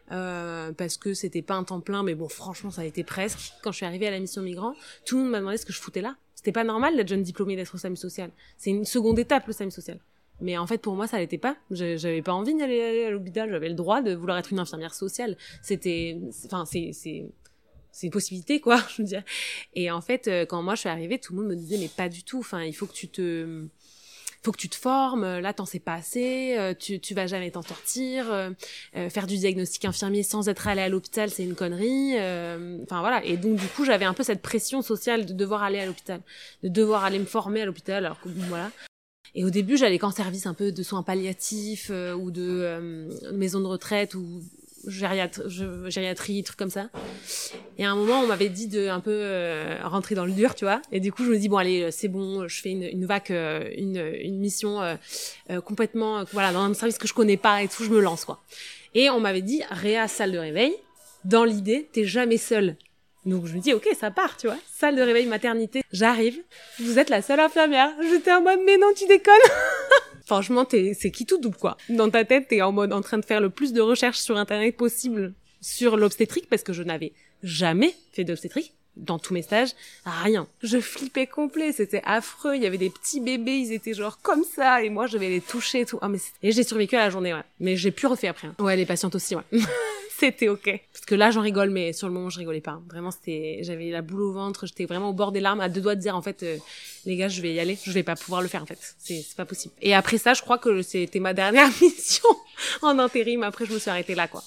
Parce 0.08 0.98
que 0.98 1.14
c'était 1.14 1.40
pas 1.40 1.54
un 1.54 1.64
temps 1.64 1.80
plein, 1.80 2.02
mais 2.02 2.14
bon, 2.14 2.28
franchement, 2.28 2.70
ça 2.70 2.82
a 2.82 2.84
été 2.84 3.02
presque. 3.02 3.54
Quand 3.62 3.72
je 3.72 3.76
suis 3.76 3.86
arrivée 3.86 4.08
à 4.08 4.10
la 4.10 4.20
mission 4.20 4.42
migrant, 4.42 4.74
tout 5.06 5.16
le 5.16 5.22
monde 5.22 5.30
m'a 5.30 5.38
demandé 5.38 5.56
ce 5.56 5.64
que 5.64 5.72
je 5.72 5.80
foutais 5.80 6.02
là. 6.02 6.16
C'était 6.34 6.52
pas 6.52 6.64
normal 6.64 6.96
d'être 6.96 7.08
jeune 7.08 7.22
diplômée 7.22 7.56
d'être 7.56 7.74
au 7.74 7.78
SAMU 7.78 7.96
social. 7.96 8.30
C'est 8.58 8.70
une 8.70 8.84
seconde 8.84 9.18
étape 9.18 9.46
le 9.46 9.54
SAMU 9.54 9.70
social. 9.70 9.98
Mais 10.40 10.58
en 10.58 10.66
fait, 10.66 10.78
pour 10.78 10.94
moi, 10.96 11.06
ça 11.06 11.18
l'était 11.18 11.38
pas. 11.38 11.56
J'avais 11.70 12.22
pas 12.22 12.32
envie 12.32 12.54
d'aller 12.54 12.80
aller 12.82 13.04
à 13.04 13.10
l'hôpital. 13.10 13.50
J'avais 13.50 13.68
le 13.68 13.74
droit 13.74 14.02
de 14.02 14.12
vouloir 14.14 14.38
être 14.38 14.50
une 14.52 14.58
infirmière 14.58 14.94
sociale. 14.94 15.36
C'était, 15.62 16.18
enfin, 16.46 16.64
c'est, 16.64 16.90
c'est, 16.92 17.26
c'est 17.92 18.06
une 18.06 18.12
possibilité, 18.12 18.60
quoi. 18.60 18.80
Je 18.96 19.02
veux 19.02 19.08
dire. 19.08 19.22
Et 19.74 19.90
en 19.90 20.00
fait, 20.00 20.26
euh, 20.28 20.44
quand 20.44 20.62
moi 20.62 20.74
je 20.74 20.80
suis 20.80 20.88
arrivée, 20.88 21.18
tout 21.20 21.32
le 21.34 21.40
monde 21.42 21.50
me 21.50 21.56
disait 21.56 21.78
mais 21.78 21.88
pas 21.88 22.08
du 22.08 22.24
tout. 22.24 22.40
Enfin, 22.40 22.62
il 22.64 22.72
faut 22.72 22.86
que 22.86 22.92
tu 22.92 23.06
te, 23.08 23.66
faut 24.42 24.50
que 24.50 24.56
tu 24.58 24.68
te 24.68 24.74
formes. 24.74 25.38
Là, 25.38 25.52
t'en 25.52 25.64
sais 25.66 25.78
pas 25.78 25.94
assez. 25.94 26.56
euh, 26.58 26.74
Tu, 26.76 26.98
tu 26.98 27.14
vas 27.14 27.28
jamais 27.28 27.52
t'en 27.52 27.62
sortir. 27.62 28.32
euh, 28.32 28.50
euh, 28.96 29.08
faire 29.10 29.28
du 29.28 29.36
diagnostic 29.36 29.84
infirmier 29.84 30.24
sans 30.24 30.48
être 30.48 30.66
allé 30.66 30.80
à 30.80 30.88
l'hôpital, 30.88 31.30
c'est 31.30 31.44
une 31.44 31.54
connerie. 31.54 32.14
euh, 32.18 32.78
Enfin 32.82 32.98
voilà. 33.00 33.24
Et 33.24 33.36
donc 33.36 33.56
du 33.60 33.66
coup, 33.68 33.84
j'avais 33.84 34.06
un 34.06 34.14
peu 34.14 34.24
cette 34.24 34.42
pression 34.42 34.82
sociale 34.82 35.24
de 35.24 35.32
devoir 35.34 35.62
aller 35.62 35.78
à 35.78 35.86
l'hôpital, 35.86 36.20
de 36.64 36.68
devoir 36.68 37.04
aller 37.04 37.20
me 37.20 37.26
former 37.26 37.60
à 37.62 37.66
l'hôpital. 37.66 38.04
Alors 38.04 38.20
que 38.20 38.28
voilà. 38.28 38.72
Et 39.34 39.44
au 39.44 39.50
début, 39.50 39.76
j'allais 39.76 39.98
qu'en 39.98 40.10
service 40.10 40.46
un 40.46 40.54
peu 40.54 40.72
de 40.72 40.82
soins 40.82 41.02
palliatifs 41.02 41.88
euh, 41.90 42.14
ou 42.14 42.30
de 42.30 42.42
euh, 42.42 43.32
maison 43.32 43.60
de 43.60 43.66
retraite 43.66 44.14
ou 44.14 44.42
gériatrie, 44.86 45.42
gériatrie, 45.88 46.42
trucs 46.42 46.58
comme 46.58 46.70
ça. 46.70 46.90
Et 47.78 47.84
à 47.84 47.90
un 47.90 47.96
moment, 47.96 48.20
on 48.20 48.26
m'avait 48.26 48.48
dit 48.48 48.68
de 48.68 48.88
un 48.88 49.00
peu 49.00 49.10
euh, 49.12 49.78
rentrer 49.84 50.14
dans 50.14 50.26
le 50.26 50.32
dur, 50.32 50.54
tu 50.54 50.64
vois. 50.64 50.82
Et 50.90 51.00
du 51.00 51.12
coup, 51.12 51.24
je 51.24 51.30
me 51.30 51.38
dis 51.38 51.48
bon, 51.48 51.56
allez, 51.56 51.82
euh, 51.82 51.88
c'est 51.90 52.08
bon, 52.08 52.46
je 52.48 52.60
fais 52.60 52.70
une, 52.70 52.82
une 52.82 53.08
euh, 53.30 53.70
une, 53.76 53.96
une 53.96 54.38
mission 54.38 54.80
euh, 54.82 55.60
complètement, 55.60 56.24
voilà, 56.32 56.52
dans 56.52 56.62
un 56.62 56.74
service 56.74 56.98
que 56.98 57.08
je 57.08 57.14
connais 57.14 57.36
pas 57.36 57.62
et 57.62 57.68
tout, 57.68 57.84
je 57.84 57.90
me 57.90 58.00
lance 58.00 58.24
quoi. 58.24 58.42
Et 58.94 59.08
on 59.10 59.20
m'avait 59.20 59.42
dit 59.42 59.62
réa 59.70 60.08
salle 60.08 60.32
de 60.32 60.38
réveil. 60.38 60.74
Dans 61.24 61.44
l'idée, 61.44 61.88
t'es 61.92 62.04
jamais 62.04 62.36
seule. 62.36 62.76
Donc 63.24 63.46
je 63.46 63.54
me 63.54 63.60
dis 63.60 63.72
ok, 63.72 63.86
ça 63.98 64.10
part, 64.10 64.36
tu 64.36 64.46
vois. 64.48 64.56
Salle 64.74 64.96
de 64.96 65.02
réveil 65.02 65.26
maternité. 65.26 65.82
J'arrive. 65.92 66.40
Vous 66.80 66.98
êtes 66.98 67.08
la 67.10 67.22
seule 67.22 67.40
infirmière. 67.40 67.90
J'étais 68.10 68.32
en 68.32 68.42
mode 68.42 68.60
mais 68.64 68.76
non, 68.78 68.88
tu 68.96 69.06
déconnes. 69.06 69.34
Franchement, 70.26 70.64
t'es, 70.64 70.96
c'est 70.98 71.10
qui 71.10 71.26
tout 71.26 71.38
double, 71.38 71.56
quoi. 71.56 71.76
Dans 71.88 72.08
ta 72.10 72.24
tête, 72.24 72.48
t'es 72.48 72.62
en 72.62 72.72
mode 72.72 72.92
en 72.92 73.00
train 73.00 73.18
de 73.18 73.24
faire 73.24 73.40
le 73.40 73.50
plus 73.50 73.72
de 73.72 73.80
recherches 73.80 74.18
sur 74.18 74.36
Internet 74.36 74.76
possible 74.76 75.34
sur 75.60 75.96
l'obstétrique 75.96 76.48
parce 76.48 76.62
que 76.62 76.72
je 76.72 76.82
n'avais 76.82 77.12
jamais 77.42 77.94
fait 78.12 78.24
d'obstétrique 78.24 78.72
dans 78.96 79.18
tous 79.18 79.32
mes 79.32 79.40
stages, 79.42 79.70
rien. 80.04 80.46
Je 80.62 80.78
flippais 80.78 81.26
complet, 81.26 81.72
c'était 81.72 82.02
affreux. 82.04 82.56
Il 82.56 82.62
y 82.62 82.66
avait 82.66 82.76
des 82.78 82.90
petits 82.90 83.20
bébés, 83.20 83.56
ils 83.56 83.72
étaient 83.72 83.94
genre 83.94 84.18
comme 84.20 84.44
ça, 84.44 84.82
et 84.82 84.90
moi 84.90 85.06
je 85.06 85.16
vais 85.16 85.30
les 85.30 85.40
toucher 85.40 85.80
et 85.80 85.86
tout. 85.86 85.98
Ah, 86.02 86.08
mais 86.08 86.18
et 86.42 86.52
j'ai 86.52 86.62
survécu 86.62 86.96
à 86.96 87.00
la 87.00 87.10
journée, 87.10 87.32
ouais. 87.32 87.40
Mais 87.58 87.76
j'ai 87.76 87.90
pu 87.90 88.06
refait 88.06 88.28
après. 88.28 88.48
hein. 88.48 88.54
Ouais, 88.58 88.76
les 88.76 88.84
patientes 88.84 89.14
aussi, 89.14 89.34
ouais. 89.34 89.42
c'était 90.22 90.48
ok. 90.48 90.80
Parce 90.92 91.04
que 91.04 91.14
là, 91.14 91.30
j'en 91.30 91.40
rigole, 91.40 91.70
mais 91.70 91.92
sur 91.92 92.06
le 92.08 92.14
moment, 92.14 92.30
je 92.30 92.38
rigolais 92.38 92.60
pas. 92.60 92.80
Vraiment, 92.88 93.10
c'était, 93.10 93.58
j'avais 93.62 93.90
la 93.90 94.02
boule 94.02 94.22
au 94.22 94.32
ventre, 94.32 94.66
j'étais 94.66 94.84
vraiment 94.84 95.10
au 95.10 95.12
bord 95.12 95.32
des 95.32 95.40
larmes, 95.40 95.60
à 95.60 95.68
deux 95.68 95.80
doigts 95.80 95.94
de 95.96 96.00
dire 96.00 96.16
en 96.16 96.22
fait, 96.22 96.42
euh, 96.42 96.56
les 97.06 97.16
gars, 97.16 97.28
je 97.28 97.42
vais 97.42 97.52
y 97.54 97.60
aller, 97.60 97.76
je 97.84 97.90
vais 97.90 98.02
pas 98.04 98.14
pouvoir 98.16 98.40
le 98.42 98.48
faire 98.48 98.62
en 98.62 98.66
fait. 98.66 98.78
C'est, 98.98 99.20
c'est 99.22 99.36
pas 99.36 99.44
possible. 99.44 99.74
Et 99.82 99.94
après 99.94 100.18
ça, 100.18 100.34
je 100.34 100.42
crois 100.42 100.58
que 100.58 100.82
c'était 100.82 101.18
ma 101.20 101.34
dernière 101.34 101.68
mission 101.82 102.28
en 102.82 102.98
intérim. 102.98 103.42
Après, 103.42 103.66
je 103.66 103.72
me 103.72 103.78
suis 103.78 103.90
arrêtée 103.90 104.14
là, 104.14 104.28
quoi. 104.28 104.42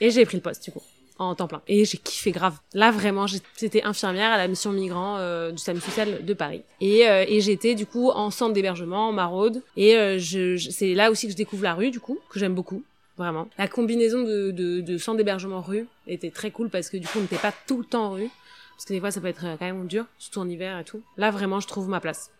Et 0.00 0.10
j'ai 0.10 0.24
pris 0.24 0.36
le 0.38 0.42
poste, 0.42 0.64
du 0.64 0.72
coup, 0.72 0.82
en 1.18 1.34
temps 1.34 1.46
plein. 1.46 1.62
Et 1.68 1.84
j'ai 1.84 1.98
kiffé 1.98 2.32
grave. 2.32 2.58
Là, 2.72 2.90
vraiment, 2.90 3.26
j'étais 3.26 3.82
infirmière 3.84 4.32
à 4.32 4.38
la 4.38 4.48
mission 4.48 4.72
migrant 4.72 5.18
euh, 5.18 5.52
du 5.52 5.58
SAMU 5.58 5.80
social 5.80 6.24
de 6.24 6.34
Paris. 6.34 6.62
Et, 6.80 7.06
euh, 7.08 7.24
et 7.28 7.40
j'étais, 7.40 7.74
du 7.74 7.86
coup, 7.86 8.10
en 8.10 8.30
centre 8.30 8.52
d'hébergement, 8.54 9.08
en 9.10 9.12
maraude. 9.12 9.62
Et 9.76 9.92
je- 10.18 10.56
c'est 10.56 10.94
là 10.94 11.10
aussi 11.10 11.26
que 11.26 11.32
je 11.32 11.36
découvre 11.36 11.62
la 11.62 11.74
rue, 11.74 11.90
du 11.90 12.00
coup, 12.00 12.18
que 12.30 12.38
j'aime 12.40 12.54
beaucoup. 12.54 12.82
Vraiment. 13.18 13.48
La 13.58 13.68
combinaison 13.68 14.22
de, 14.22 14.50
de, 14.50 14.80
de 14.80 14.98
centre 14.98 15.18
d'hébergement 15.18 15.60
rue 15.60 15.86
était 16.06 16.30
très 16.30 16.50
cool 16.50 16.70
parce 16.70 16.88
que 16.88 16.96
du 16.96 17.06
coup, 17.06 17.18
on 17.18 17.22
n'était 17.22 17.36
pas 17.36 17.52
tout 17.66 17.78
le 17.78 17.84
temps 17.84 18.12
rue. 18.12 18.30
Parce 18.76 18.86
que 18.86 18.94
des 18.94 19.00
fois, 19.00 19.10
ça 19.10 19.20
peut 19.20 19.28
être 19.28 19.44
euh, 19.44 19.56
quand 19.58 19.66
même 19.66 19.86
dur, 19.86 20.06
surtout 20.18 20.40
en 20.40 20.48
hiver 20.48 20.78
et 20.78 20.84
tout. 20.84 21.02
Là, 21.16 21.30
vraiment, 21.30 21.60
je 21.60 21.68
trouve 21.68 21.88
ma 21.88 22.00
place. 22.00 22.30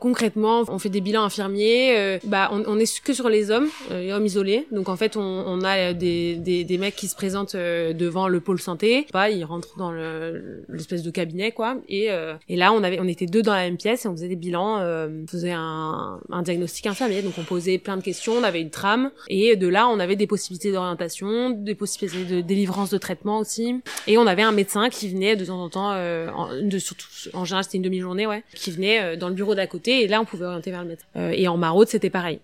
Concrètement, 0.00 0.64
on 0.68 0.78
fait 0.78 0.88
des 0.88 1.02
bilans 1.02 1.22
infirmiers. 1.24 1.96
euh, 1.96 2.18
bah, 2.24 2.48
on, 2.52 2.64
on 2.66 2.78
est 2.78 3.00
que 3.02 3.12
sur 3.12 3.28
les 3.28 3.50
hommes, 3.50 3.68
euh, 3.90 4.00
les 4.00 4.12
hommes 4.12 4.24
isolés. 4.24 4.66
Donc 4.72 4.88
en 4.88 4.96
fait, 4.96 5.16
on, 5.16 5.20
on 5.20 5.62
a 5.62 5.92
des, 5.92 6.36
des, 6.36 6.64
des 6.64 6.78
mecs 6.78 6.96
qui 6.96 7.06
se 7.06 7.14
présentent 7.14 7.54
euh, 7.54 7.92
devant 7.92 8.26
le 8.26 8.40
pôle 8.40 8.58
santé. 8.60 9.06
Pas, 9.12 9.28
ils 9.30 9.44
rentrent 9.44 9.76
dans 9.76 9.92
le- 9.92 10.64
l'espèce 10.70 11.02
de 11.02 11.10
cabinet, 11.10 11.52
quoi. 11.52 11.76
Et, 11.88 12.10
euh, 12.10 12.34
et 12.48 12.56
là, 12.56 12.72
on 12.72 12.82
avait, 12.82 12.98
on 12.98 13.06
était 13.06 13.26
deux 13.26 13.42
dans 13.42 13.52
la 13.52 13.64
même 13.64 13.76
pièce 13.76 14.06
et 14.06 14.08
on 14.08 14.12
faisait 14.12 14.28
des 14.28 14.36
bilans. 14.36 14.78
euh, 14.80 15.08
on 15.22 15.26
faisait 15.26 15.52
un, 15.52 16.18
un 16.30 16.42
diagnostic 16.42 16.86
infirmier. 16.86 17.20
Donc 17.20 17.34
on 17.38 17.44
posait 17.44 17.76
plein 17.76 17.98
de 17.98 18.02
questions. 18.02 18.32
On 18.32 18.42
avait 18.42 18.62
une 18.62 18.70
trame. 18.70 19.10
Et 19.28 19.54
de 19.56 19.68
là, 19.68 19.86
on 19.88 20.00
avait 20.00 20.16
des 20.16 20.26
possibilités 20.26 20.72
d'orientation, 20.72 21.50
des 21.50 21.74
possibilités 21.74 22.24
de 22.36 22.40
délivrance 22.40 22.88
de 22.90 22.96
traitement 22.98 23.38
aussi. 23.38 23.80
Et 24.06 24.16
on 24.16 24.26
avait 24.26 24.42
un 24.42 24.52
médecin 24.52 24.88
qui 24.88 25.10
venait 25.10 25.36
de 25.36 25.44
temps 25.44 25.60
en 25.62 25.68
temps, 25.68 25.94
de, 25.94 26.78
surtout, 26.78 27.06
en 27.34 27.44
général 27.44 27.64
c'était 27.64 27.76
une 27.76 27.82
demi-journée, 27.82 28.26
ouais, 28.26 28.42
qui 28.54 28.70
venait 28.70 29.16
dans 29.18 29.28
le 29.28 29.34
bureau 29.34 29.54
d'à 29.54 29.66
côté 29.66 29.89
et 29.90 30.08
là 30.08 30.20
on 30.20 30.24
pouvait 30.24 30.44
orienter 30.44 30.70
vers 30.70 30.82
le 30.82 30.88
médecin. 30.88 31.06
Euh, 31.16 31.32
et 31.34 31.48
en 31.48 31.56
maraude 31.56 31.88
c'était 31.88 32.10
pareil. 32.10 32.40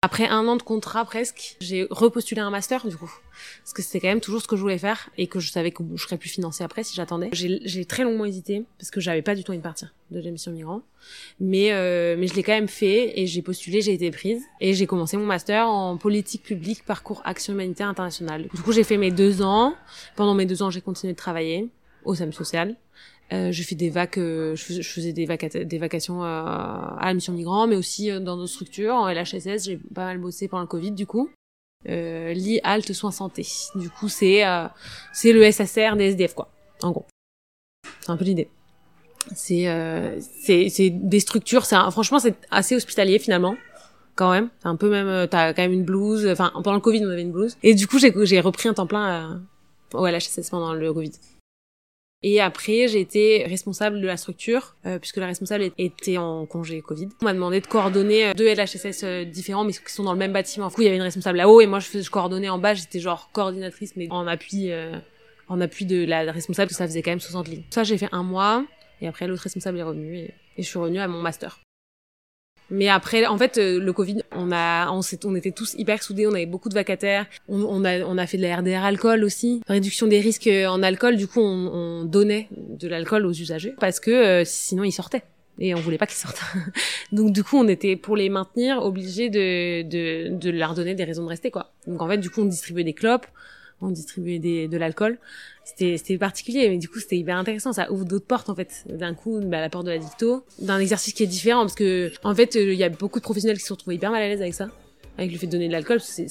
Après 0.00 0.28
un 0.28 0.46
an 0.46 0.54
de 0.54 0.62
contrat 0.62 1.04
presque, 1.04 1.56
j'ai 1.60 1.88
repostulé 1.90 2.40
un 2.40 2.50
master 2.50 2.86
du 2.86 2.96
coup. 2.96 3.12
Parce 3.64 3.72
que 3.72 3.82
c'était 3.82 3.98
quand 3.98 4.08
même 4.08 4.20
toujours 4.20 4.40
ce 4.40 4.46
que 4.46 4.54
je 4.54 4.60
voulais 4.60 4.78
faire 4.78 5.10
et 5.18 5.26
que 5.26 5.40
je 5.40 5.50
savais 5.50 5.72
que 5.72 5.82
je 5.96 6.02
serais 6.04 6.18
plus 6.18 6.28
financée 6.28 6.62
après 6.62 6.84
si 6.84 6.94
j'attendais. 6.94 7.30
J'ai 7.32 7.58
j'ai 7.64 7.84
très 7.84 8.04
longuement 8.04 8.24
hésité 8.24 8.62
parce 8.78 8.92
que 8.92 9.00
j'avais 9.00 9.22
pas 9.22 9.34
du 9.34 9.42
tout 9.42 9.50
envie 9.50 9.58
de 9.58 9.62
partir 9.64 9.92
de 10.12 10.20
l'émission 10.20 10.52
migrant. 10.52 10.82
Mais, 11.40 11.72
euh, 11.72 12.14
mais 12.16 12.28
je 12.28 12.34
l'ai 12.34 12.44
quand 12.44 12.52
même 12.52 12.68
fait 12.68 13.20
et 13.20 13.26
j'ai 13.26 13.42
postulé, 13.42 13.80
j'ai 13.80 13.92
été 13.92 14.12
prise. 14.12 14.40
Et 14.60 14.72
j'ai 14.72 14.86
commencé 14.86 15.16
mon 15.16 15.26
master 15.26 15.66
en 15.66 15.96
politique 15.96 16.44
publique, 16.44 16.84
parcours 16.84 17.20
action 17.24 17.52
humanitaire 17.54 17.88
internationale. 17.88 18.46
Du 18.54 18.62
coup 18.62 18.70
j'ai 18.70 18.84
fait 18.84 18.98
mes 18.98 19.10
deux 19.10 19.42
ans. 19.42 19.74
Pendant 20.14 20.34
mes 20.34 20.46
deux 20.46 20.62
ans 20.62 20.70
j'ai 20.70 20.80
continué 20.80 21.12
de 21.12 21.18
travailler 21.18 21.68
au 22.04 22.14
SAM 22.14 22.32
social. 22.32 22.76
Euh, 23.32 23.52
je 23.52 23.62
fais 23.62 23.74
des 23.74 23.90
vac, 23.90 24.16
euh, 24.16 24.56
je, 24.56 24.80
faisais, 24.82 25.12
des, 25.12 25.26
vaca- 25.26 25.62
des 25.64 25.78
vacations 25.78 26.24
euh, 26.24 26.26
à 26.26 27.02
la 27.04 27.12
mission 27.14 27.32
migrant, 27.34 27.66
mais 27.66 27.76
aussi 27.76 28.10
euh, 28.10 28.20
dans 28.20 28.36
d'autres 28.36 28.50
structures. 28.52 28.94
En 28.94 29.06
LHSS, 29.08 29.64
j'ai 29.66 29.76
pas 29.94 30.06
mal 30.06 30.18
bossé 30.18 30.48
pendant 30.48 30.62
le 30.62 30.66
Covid, 30.68 30.92
du 30.92 31.06
coup. 31.06 31.30
Euh, 31.88 32.32
lit 32.32 32.58
halte 32.64 32.92
soins 32.92 33.10
santé. 33.10 33.46
Du 33.74 33.90
coup, 33.90 34.08
c'est 34.08 34.46
euh, 34.46 34.66
c'est 35.12 35.32
le 35.32 35.42
SSR 35.50 35.96
des 35.96 36.04
SDF, 36.12 36.34
quoi. 36.34 36.48
En 36.82 36.90
gros, 36.90 37.06
c'est 38.00 38.10
un 38.10 38.16
peu 38.16 38.24
l'idée. 38.24 38.48
C'est 39.34 39.66
c'est 40.20 40.90
des 40.90 41.20
structures. 41.20 41.64
Un- 41.72 41.90
franchement, 41.90 42.18
c'est 42.18 42.34
assez 42.50 42.74
hospitalier 42.76 43.18
finalement. 43.18 43.56
Quand 44.14 44.30
même, 44.32 44.48
c'est 44.60 44.68
un 44.68 44.76
peu 44.76 44.90
même. 44.90 45.28
T'as 45.28 45.52
quand 45.52 45.62
même 45.62 45.72
une 45.72 45.84
blouse. 45.84 46.26
Enfin, 46.26 46.50
pendant 46.54 46.74
le 46.74 46.80
Covid, 46.80 47.04
on 47.04 47.10
avait 47.10 47.22
une 47.22 47.30
blouse. 47.32 47.56
Et 47.62 47.74
du 47.74 47.86
coup, 47.86 47.98
j'ai 47.98 48.40
repris 48.40 48.68
un 48.68 48.74
temps 48.74 48.86
plein 48.86 49.32
euh, 49.32 49.98
au 49.98 50.06
LHSS 50.06 50.50
pendant 50.50 50.72
le 50.72 50.92
Covid. 50.92 51.12
Et 52.22 52.40
après, 52.40 52.88
j'ai 52.88 53.00
été 53.00 53.44
responsable 53.44 54.00
de 54.00 54.06
la 54.06 54.16
structure, 54.16 54.74
euh, 54.86 54.98
puisque 54.98 55.18
la 55.18 55.26
responsable 55.26 55.70
était 55.78 56.18
en 56.18 56.46
congé 56.46 56.80
Covid. 56.80 57.08
On 57.22 57.24
m'a 57.24 57.32
demandé 57.32 57.60
de 57.60 57.66
coordonner 57.66 58.34
deux 58.34 58.52
LHSS 58.52 59.04
euh, 59.04 59.24
différents, 59.24 59.64
mais 59.64 59.72
qui 59.72 59.92
sont 59.92 60.02
dans 60.02 60.12
le 60.12 60.18
même 60.18 60.32
bâtiment. 60.32 60.66
Du 60.66 60.74
coup, 60.74 60.82
il 60.82 60.86
y 60.86 60.88
avait 60.88 60.96
une 60.96 61.02
responsable 61.02 61.38
là-haut, 61.38 61.60
et 61.60 61.66
moi, 61.66 61.78
je, 61.78 62.00
je 62.00 62.10
coordonnais 62.10 62.48
en 62.48 62.58
bas. 62.58 62.74
J'étais 62.74 62.98
genre 62.98 63.30
coordinatrice, 63.32 63.94
mais 63.94 64.08
en 64.10 64.26
appui, 64.26 64.72
euh, 64.72 64.98
en 65.48 65.60
appui 65.60 65.86
de 65.86 66.04
la 66.04 66.32
responsable, 66.32 66.72
ça 66.72 66.86
faisait 66.88 67.02
quand 67.02 67.12
même 67.12 67.20
60 67.20 67.46
lignes. 67.46 67.64
Ça, 67.70 67.84
j'ai 67.84 67.98
fait 67.98 68.08
un 68.10 68.24
mois, 68.24 68.64
et 69.00 69.06
après, 69.06 69.28
l'autre 69.28 69.42
responsable 69.42 69.78
est 69.78 69.84
revenu, 69.84 70.16
et, 70.16 70.34
et 70.56 70.62
je 70.62 70.68
suis 70.68 70.78
revenue 70.78 70.98
à 70.98 71.06
mon 71.06 71.22
master. 71.22 71.60
Mais 72.70 72.88
après, 72.88 73.26
en 73.26 73.38
fait, 73.38 73.58
euh, 73.58 73.80
le 73.80 73.92
Covid, 73.92 74.22
on 74.32 74.52
a, 74.52 74.90
on, 74.90 75.00
on 75.24 75.34
était 75.34 75.52
tous 75.52 75.74
hyper 75.78 76.02
soudés, 76.02 76.26
on 76.26 76.34
avait 76.34 76.46
beaucoup 76.46 76.68
de 76.68 76.74
vacataires, 76.74 77.26
on, 77.48 77.62
on, 77.62 77.84
a, 77.84 78.00
on 78.00 78.18
a 78.18 78.26
fait 78.26 78.36
de 78.36 78.42
la 78.42 78.56
RDR 78.56 78.84
alcool 78.84 79.24
aussi, 79.24 79.62
réduction 79.66 80.06
des 80.06 80.20
risques 80.20 80.46
euh, 80.46 80.66
en 80.66 80.82
alcool. 80.82 81.16
Du 81.16 81.26
coup, 81.26 81.40
on, 81.40 81.44
on 81.72 82.04
donnait 82.04 82.48
de 82.50 82.88
l'alcool 82.88 83.24
aux 83.26 83.32
usagers 83.32 83.74
parce 83.80 84.00
que 84.00 84.10
euh, 84.10 84.42
sinon 84.44 84.84
ils 84.84 84.92
sortaient 84.92 85.22
et 85.58 85.74
on 85.74 85.80
voulait 85.80 85.98
pas 85.98 86.06
qu'ils 86.06 86.18
sortent. 86.18 86.42
Donc 87.12 87.32
du 87.32 87.42
coup, 87.42 87.56
on 87.56 87.68
était 87.68 87.96
pour 87.96 88.16
les 88.16 88.28
maintenir 88.28 88.82
obligés 88.82 89.30
de, 89.30 89.82
de, 89.82 90.36
de 90.36 90.50
leur 90.50 90.74
donner 90.74 90.94
des 90.94 91.04
raisons 91.04 91.24
de 91.24 91.28
rester 91.28 91.50
quoi. 91.50 91.72
Donc 91.86 92.02
en 92.02 92.08
fait, 92.08 92.18
du 92.18 92.30
coup, 92.30 92.42
on 92.42 92.46
distribuait 92.46 92.84
des 92.84 92.92
clopes, 92.92 93.26
on 93.80 93.90
distribuait 93.90 94.38
de 94.38 94.76
l'alcool. 94.76 95.18
C'était, 95.76 96.18
particulier, 96.18 96.68
mais 96.68 96.78
du 96.78 96.88
coup, 96.88 96.98
c'était 96.98 97.16
hyper 97.16 97.36
intéressant. 97.36 97.72
Ça 97.72 97.92
ouvre 97.92 98.04
d'autres 98.04 98.26
portes, 98.26 98.48
en 98.48 98.54
fait. 98.54 98.84
D'un 98.88 99.14
coup, 99.14 99.40
bah, 99.40 99.60
la 99.60 99.68
porte 99.68 99.86
de 99.86 99.90
la 99.90 99.98
dicto, 99.98 100.44
d'un 100.60 100.78
exercice 100.78 101.12
qui 101.12 101.22
est 101.22 101.26
différent, 101.26 101.60
parce 101.60 101.74
que, 101.74 102.10
en 102.24 102.34
fait, 102.34 102.54
il 102.54 102.72
y 102.74 102.84
a 102.84 102.88
beaucoup 102.88 103.18
de 103.18 103.24
professionnels 103.24 103.58
qui 103.58 103.64
se 103.64 103.72
retrouvent 103.72 103.94
hyper 103.94 104.10
mal 104.10 104.22
à 104.22 104.28
l'aise 104.28 104.40
avec 104.40 104.54
ça. 104.54 104.68
Avec 105.18 105.30
le 105.30 105.38
fait 105.38 105.46
de 105.46 105.52
donner 105.52 105.68
de 105.68 105.72
l'alcool, 105.72 106.00
c'est, 106.00 106.26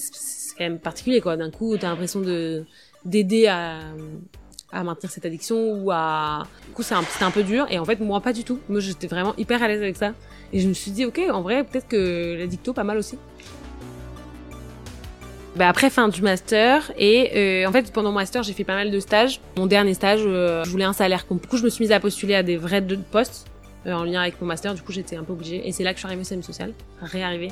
quand 0.58 0.64
même 0.64 0.80
particulier, 0.80 1.22
quoi. 1.22 1.38
D'un 1.38 1.52
coup, 1.52 1.78
t'as 1.78 1.90
l'impression 1.90 2.20
de, 2.20 2.66
d'aider 3.06 3.48
à, 3.48 3.80
maintenir 4.74 5.12
cette 5.12 5.26
addiction 5.26 5.84
ou 5.84 5.92
à, 5.92 6.48
du 6.68 6.74
coup, 6.74 6.84
c'est 6.84 6.96
un, 6.96 7.04
un 7.22 7.32
peu 7.32 7.44
dur. 7.44 7.68
Et 7.70 7.80
en 7.80 7.86
fait, 7.86 8.00
moi, 8.00 8.20
pas 8.22 8.34
du 8.34 8.44
tout. 8.44 8.60
Moi, 8.70 8.80
j'étais 8.80 9.08
vraiment 9.08 9.36
hyper 9.38 9.62
à 9.62 9.68
l'aise 9.68 9.82
avec 9.82 9.98
ça. 9.98 10.14
Et 10.52 10.60
je 10.60 10.68
me 10.68 10.74
suis 10.74 10.92
dit, 10.92 11.06
ok, 11.06 11.22
en 11.32 11.42
vrai, 11.42 11.64
peut-être 11.64 11.88
que 11.88 12.36
la 12.38 12.48
dicto, 12.48 12.74
pas 12.74 12.84
mal 12.84 12.98
aussi. 12.98 13.18
Bah 15.58 15.70
après 15.70 15.90
fin 15.90 16.08
du 16.08 16.22
master 16.22 16.92
et 17.00 17.64
euh, 17.64 17.68
en 17.68 17.72
fait 17.72 17.92
pendant 17.92 18.10
mon 18.10 18.20
master 18.20 18.44
j'ai 18.44 18.54
fait 18.54 18.64
pas 18.64 18.76
mal 18.76 18.92
de 18.92 19.00
stages. 19.00 19.40
Mon 19.58 19.66
dernier 19.66 19.96
stage 19.96 20.22
euh, 20.24 20.64
je 20.64 20.70
voulais 20.70 20.84
un 20.84 20.94
salaire 20.94 21.26
complet. 21.26 21.42
Du 21.42 21.48
coup 21.50 21.58
je 21.58 21.64
me 21.64 21.70
suis 21.70 21.84
mise 21.84 21.92
à 21.92 22.00
postuler 22.00 22.36
à 22.36 22.44
des 22.44 22.58
vrais 22.58 22.86
postes 23.12 23.48
euh, 23.88 23.94
en 23.94 24.04
lien 24.04 24.22
avec 24.22 24.40
mon 24.40 24.46
master. 24.46 24.76
Du 24.76 24.84
coup 24.84 24.92
j'étais 24.92 25.16
un 25.16 25.24
peu 25.24 25.34
obligée 25.34 25.68
et 25.68 25.72
c'est 25.72 25.84
là 25.84 25.94
que 25.94 25.98
je 25.98 26.02
suis 26.02 26.06
arrivée 26.06 26.22
au 26.22 26.26
système 26.26 26.44
social, 26.44 26.74
réarrivée 27.02 27.52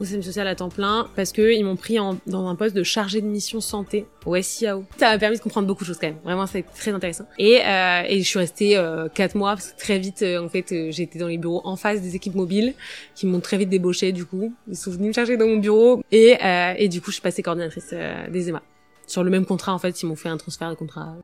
au 0.00 0.04
système 0.04 0.22
social 0.22 0.46
à 0.46 0.54
temps 0.54 0.68
plein 0.68 1.08
parce 1.16 1.32
que 1.32 1.52
ils 1.52 1.64
m'ont 1.64 1.76
pris 1.76 1.98
en, 1.98 2.18
dans 2.26 2.46
un 2.48 2.54
poste 2.54 2.74
de 2.74 2.82
chargé 2.82 3.20
de 3.20 3.26
mission 3.26 3.60
santé 3.60 4.06
au 4.26 4.40
SIAO. 4.40 4.84
Ça 4.96 5.10
m'a 5.10 5.18
permis 5.18 5.36
de 5.36 5.42
comprendre 5.42 5.66
beaucoup 5.66 5.84
de 5.84 5.88
choses 5.88 5.98
quand 5.98 6.08
même. 6.08 6.18
Vraiment, 6.24 6.46
c'est 6.46 6.62
très 6.62 6.90
intéressant. 6.90 7.24
Et, 7.38 7.60
euh, 7.64 8.02
et 8.06 8.18
je 8.22 8.28
suis 8.28 8.38
restée 8.38 8.76
euh, 8.76 9.08
quatre 9.08 9.34
mois 9.34 9.54
parce 9.54 9.72
que 9.72 9.78
très 9.78 9.98
vite, 9.98 10.22
euh, 10.22 10.44
en 10.44 10.48
fait, 10.48 10.72
euh, 10.72 10.90
j'étais 10.90 11.18
dans 11.18 11.26
les 11.26 11.38
bureaux 11.38 11.62
en 11.64 11.76
face 11.76 12.00
des 12.00 12.14
équipes 12.16 12.34
mobiles 12.34 12.74
qui 13.14 13.26
m'ont 13.26 13.40
très 13.40 13.56
vite 13.56 13.68
débauché. 13.68 14.12
Du 14.12 14.24
coup, 14.24 14.54
ils 14.68 14.76
sont 14.76 14.90
venus 14.90 15.08
me 15.08 15.12
chercher 15.12 15.36
dans 15.36 15.46
mon 15.46 15.56
bureau 15.56 16.02
et 16.12 16.36
euh, 16.42 16.74
et 16.76 16.88
du 16.88 17.00
coup, 17.00 17.10
je 17.10 17.14
suis 17.14 17.22
passée 17.22 17.42
coordinatrice 17.42 17.94
des 18.30 18.48
EMA 18.48 18.62
sur 19.06 19.24
le 19.24 19.30
même 19.30 19.46
contrat. 19.46 19.72
En 19.72 19.78
fait, 19.78 20.02
ils 20.02 20.06
m'ont 20.06 20.16
fait 20.16 20.28
un 20.28 20.36
transfert 20.36 20.70
de 20.70 20.74
contrat. 20.74 21.16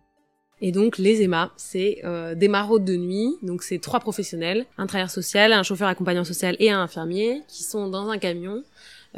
Et 0.66 0.72
donc 0.72 0.96
les 0.96 1.22
EMA, 1.22 1.52
c'est 1.58 2.00
euh, 2.04 2.34
des 2.34 2.48
maraudes 2.48 2.86
de 2.86 2.96
nuit. 2.96 3.36
Donc 3.42 3.62
c'est 3.62 3.78
trois 3.78 4.00
professionnels, 4.00 4.64
un 4.78 4.86
travailleur 4.86 5.10
social, 5.10 5.52
un 5.52 5.62
chauffeur 5.62 5.88
accompagnant 5.88 6.24
social 6.24 6.56
et 6.58 6.70
un 6.70 6.80
infirmier 6.80 7.42
qui 7.48 7.64
sont 7.64 7.86
dans 7.88 8.08
un 8.08 8.16
camion 8.16 8.62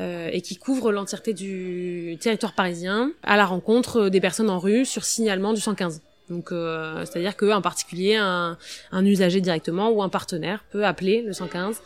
euh, 0.00 0.28
et 0.32 0.40
qui 0.40 0.56
couvrent 0.56 0.90
l'entièreté 0.90 1.34
du 1.34 2.18
territoire 2.20 2.52
parisien 2.52 3.12
à 3.22 3.36
la 3.36 3.46
rencontre 3.46 4.08
des 4.08 4.20
personnes 4.20 4.50
en 4.50 4.58
rue 4.58 4.84
sur 4.84 5.04
signalement 5.04 5.52
du 5.52 5.60
115. 5.60 6.02
Donc, 6.28 6.50
euh, 6.50 7.04
c'est-à-dire 7.04 7.36
qu'un 7.36 7.60
particulier, 7.60 8.16
un, 8.16 8.58
un, 8.92 9.04
usager 9.04 9.40
directement 9.40 9.90
ou 9.90 10.02
un 10.02 10.08
partenaire 10.08 10.64
peut 10.70 10.84
appeler 10.84 11.22
le 11.22 11.32
115 11.32 11.80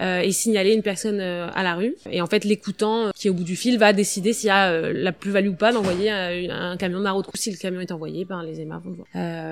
euh, 0.00 0.20
et 0.20 0.32
signaler 0.32 0.74
une 0.74 0.82
personne 0.82 1.20
euh, 1.20 1.48
à 1.54 1.62
la 1.62 1.74
rue. 1.74 1.94
Et 2.10 2.20
en 2.20 2.26
fait, 2.26 2.44
l'écoutant 2.44 3.06
euh, 3.06 3.10
qui 3.14 3.28
est 3.28 3.30
au 3.30 3.34
bout 3.34 3.44
du 3.44 3.54
fil 3.56 3.78
va 3.78 3.92
décider 3.92 4.32
s'il 4.32 4.48
y 4.48 4.50
a 4.50 4.70
euh, 4.70 4.92
la 4.92 5.12
plus-value 5.12 5.48
ou 5.48 5.54
pas 5.54 5.72
d'envoyer 5.72 6.10
un, 6.10 6.72
un, 6.72 6.76
camion 6.76 6.98
de 6.98 7.04
maraude. 7.04 7.26
Si 7.34 7.50
le 7.50 7.56
camion 7.56 7.80
est 7.80 7.92
envoyé, 7.92 8.24
ben 8.24 8.42
les 8.42 8.60
EMA 8.60 8.78
vont 8.78 8.90
le 8.90 8.96
voir. 8.96 9.06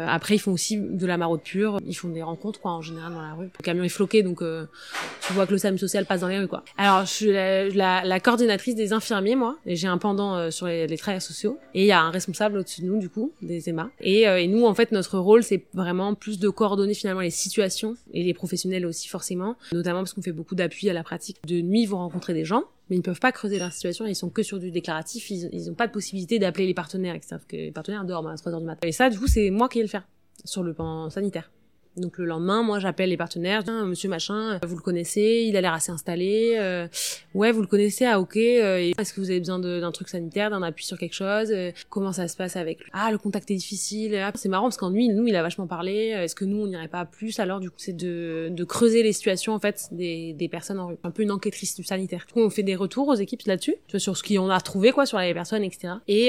après, 0.09 0.35
ils 0.35 0.39
font 0.39 0.53
aussi 0.53 0.79
de 0.79 1.07
la 1.07 1.17
maraude 1.17 1.43
pure. 1.43 1.79
Ils 1.87 1.95
font 1.95 2.09
des 2.09 2.23
rencontres, 2.23 2.61
quoi, 2.61 2.73
en 2.73 2.83
général 2.83 3.13
dans 3.13 3.23
la 3.23 3.35
rue. 3.35 3.51
Le 3.59 3.63
camion 3.63 3.85
est 3.85 3.89
floqué, 3.89 4.23
donc 4.23 4.39
tu 4.41 5.33
vois 5.33 5.47
que 5.47 5.53
le 5.53 5.59
SAM 5.59 5.79
social 5.79 6.05
passe 6.05 6.21
dans 6.21 6.29
les 6.29 6.39
rues, 6.39 6.49
quoi. 6.49 6.65
Alors, 6.79 7.03
je 7.03 7.11
suis 7.11 7.33
la, 7.33 7.69
la, 7.69 8.05
la 8.05 8.21
coordinatrice 8.21 8.75
des 8.75 8.93
infirmiers, 8.93 9.37
moi, 9.37 9.57
et 9.67 9.77
j'ai 9.77 9.89
un 9.89 9.99
pendant 9.99 10.51
sur 10.51 10.67
les, 10.67 10.87
les 10.87 10.99
travailleurs 10.99 11.23
sociaux. 11.23 11.59
Et 11.75 11.83
il 11.83 11.87
y 11.87 11.93
a 11.93 12.01
un 12.01 12.11
responsable 12.11 12.59
au-dessus 12.59 12.83
de 12.83 12.87
nous, 12.87 12.99
du 12.99 13.09
coup, 13.09 13.33
des 13.43 13.69
EMA. 13.69 13.91
Et 14.01 14.27
et 14.39 14.47
nous, 14.47 14.67
en 14.67 14.75
fait, 14.75 14.93
notre 14.93 15.19
rôle, 15.19 15.43
c'est 15.43 15.67
vraiment 15.75 16.15
plus 16.15 16.39
de 16.39 16.49
coordonner 16.49 16.95
finalement 16.95 17.21
les 17.21 17.31
situations 17.31 17.97
et 18.12 18.23
les 18.23 18.35
professionnels 18.35 18.87
aussi 18.87 19.09
forcément, 19.09 19.57
notamment 19.73 20.01
parce 20.01 20.12
qu'on 20.12 20.23
fait 20.23 20.33
beaucoup 20.33 20.55
d'appui 20.55 20.89
à 20.91 20.93
la 20.93 21.03
pratique. 21.03 21.39
De 21.47 21.61
nuit, 21.61 21.83
ils 21.83 21.89
vont 21.89 21.99
rencontrer 21.99 22.35
des 22.35 22.45
gens, 22.45 22.65
mais 22.89 22.97
ils 22.97 23.01
ne 23.01 23.05
peuvent 23.05 23.21
pas 23.21 23.33
creuser 23.33 23.59
leur 23.59 23.73
situation, 23.73 24.07
ils 24.07 24.15
sont 24.15 24.31
que 24.31 24.43
sur 24.43 24.59
du 24.59 24.71
déclaratif, 24.71 25.31
ils 25.31 25.67
n'ont 25.67 25.75
pas 25.75 25.87
de 25.87 25.93
possibilité 25.93 26.39
d'appeler 26.39 26.67
les 26.67 26.75
partenaires, 26.75 27.15
etc. 27.15 27.37
que 27.49 27.57
les 27.57 27.73
partenaires 27.73 28.05
dorment 28.05 28.29
à 28.29 28.37
3 28.37 28.53
heures 28.53 28.61
du 28.61 28.67
matin. 28.67 28.87
Et 28.87 28.93
ça, 28.93 29.11
du 29.11 29.19
coup, 29.19 29.27
c'est 29.27 29.51
moi 29.51 29.69
qui 29.69 29.79
vais 29.79 29.85
le 29.85 29.89
faire 29.89 30.07
sur 30.45 30.62
le 30.62 30.75
plan 30.75 31.09
sanitaire. 31.11 31.51
Donc 31.97 32.17
le 32.17 32.25
lendemain, 32.25 32.63
moi 32.63 32.79
j'appelle 32.79 33.11
les 33.11 33.19
partenaires, 33.19 33.63
monsieur 33.85 34.09
machin, 34.09 34.59
vous 34.67 34.77
le 34.77 34.81
connaissez, 34.83 35.45
il 35.47 35.57
a 35.59 35.61
l'air 35.61 35.75
assez 35.75 35.93
installé, 35.93 36.57
euh, 36.59 36.89
ouais 37.35 37.53
vous 37.53 37.61
le 37.61 37.67
connaissez, 37.67 38.07
ah 38.07 38.19
ok, 38.19 38.37
euh, 38.37 38.93
est-ce 38.99 39.13
que 39.13 39.21
vous 39.21 39.29
avez 39.29 39.41
besoin 39.41 39.59
d'un 39.59 39.93
truc 39.93 40.09
sanitaire, 40.09 40.49
d'un 40.49 40.63
appui 40.63 40.87
sur 40.87 40.97
quelque 40.97 41.13
chose, 41.13 41.49
euh, 41.51 41.71
comment 41.91 42.13
ça 42.13 42.29
se 42.29 42.37
passe 42.37 42.57
avec 42.57 42.81
lui? 42.81 42.91
Ah 42.95 43.13
le 43.13 43.19
contact 43.19 43.51
est 43.51 43.57
difficile, 43.57 44.17
ah, 44.17 44.33
c'est 44.35 44.49
marrant 44.49 44.65
parce 44.65 44.79
qu'en 44.79 44.89
lui, 44.89 45.11
nous 45.11 45.27
il 45.27 45.37
a 45.37 45.43
vachement 45.43 45.67
parlé, 45.67 46.09
est-ce 46.09 46.35
que 46.35 46.47
nous 46.47 46.63
on 46.63 46.67
n'irait 46.67 46.89
pas 46.89 47.05
plus? 47.05 47.39
Alors 47.41 47.61
du 47.61 47.69
coup 47.69 47.77
c'est 47.77 47.97
de, 47.97 48.49
de 48.51 48.65
creuser 48.65 49.03
les 49.03 49.13
situations 49.13 49.53
en 49.53 49.61
fait 49.61 49.89
des, 49.93 50.33
des 50.33 50.49
personnes 50.49 50.79
en 50.79 50.87
rue, 50.87 50.97
un 51.05 51.11
peu 51.11 51.23
une 51.23 51.31
enquêtrice 51.31 51.77
du 51.77 51.85
sanitaire. 51.85 52.25
Du 52.27 52.33
coup 52.33 52.41
on 52.41 52.49
fait 52.49 52.63
des 52.63 52.75
retours 52.75 53.09
aux 53.09 53.15
équipes 53.17 53.43
là-dessus, 53.45 53.77
sur 53.99 54.17
ce 54.17 54.23
qu'on 54.23 54.49
a 54.49 54.61
trouvé 54.63 54.93
quoi, 54.93 55.05
sur 55.05 55.19
les 55.19 55.35
personnes, 55.35 55.63
etc. 55.63 55.95
Et, 56.09 56.29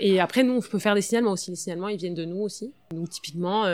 et 0.00 0.20
après 0.20 0.42
nous 0.42 0.54
on 0.54 0.60
peut 0.60 0.78
faire 0.78 0.94
des 0.94 1.02
signalements 1.02 1.32
aussi, 1.32 1.50
les 1.50 1.56
signalements 1.56 1.88
ils 1.88 1.98
viennent 1.98 2.14
de 2.14 2.24
nous 2.24 2.40
aussi. 2.40 2.72
Donc 2.92 3.10
typiquement, 3.10 3.64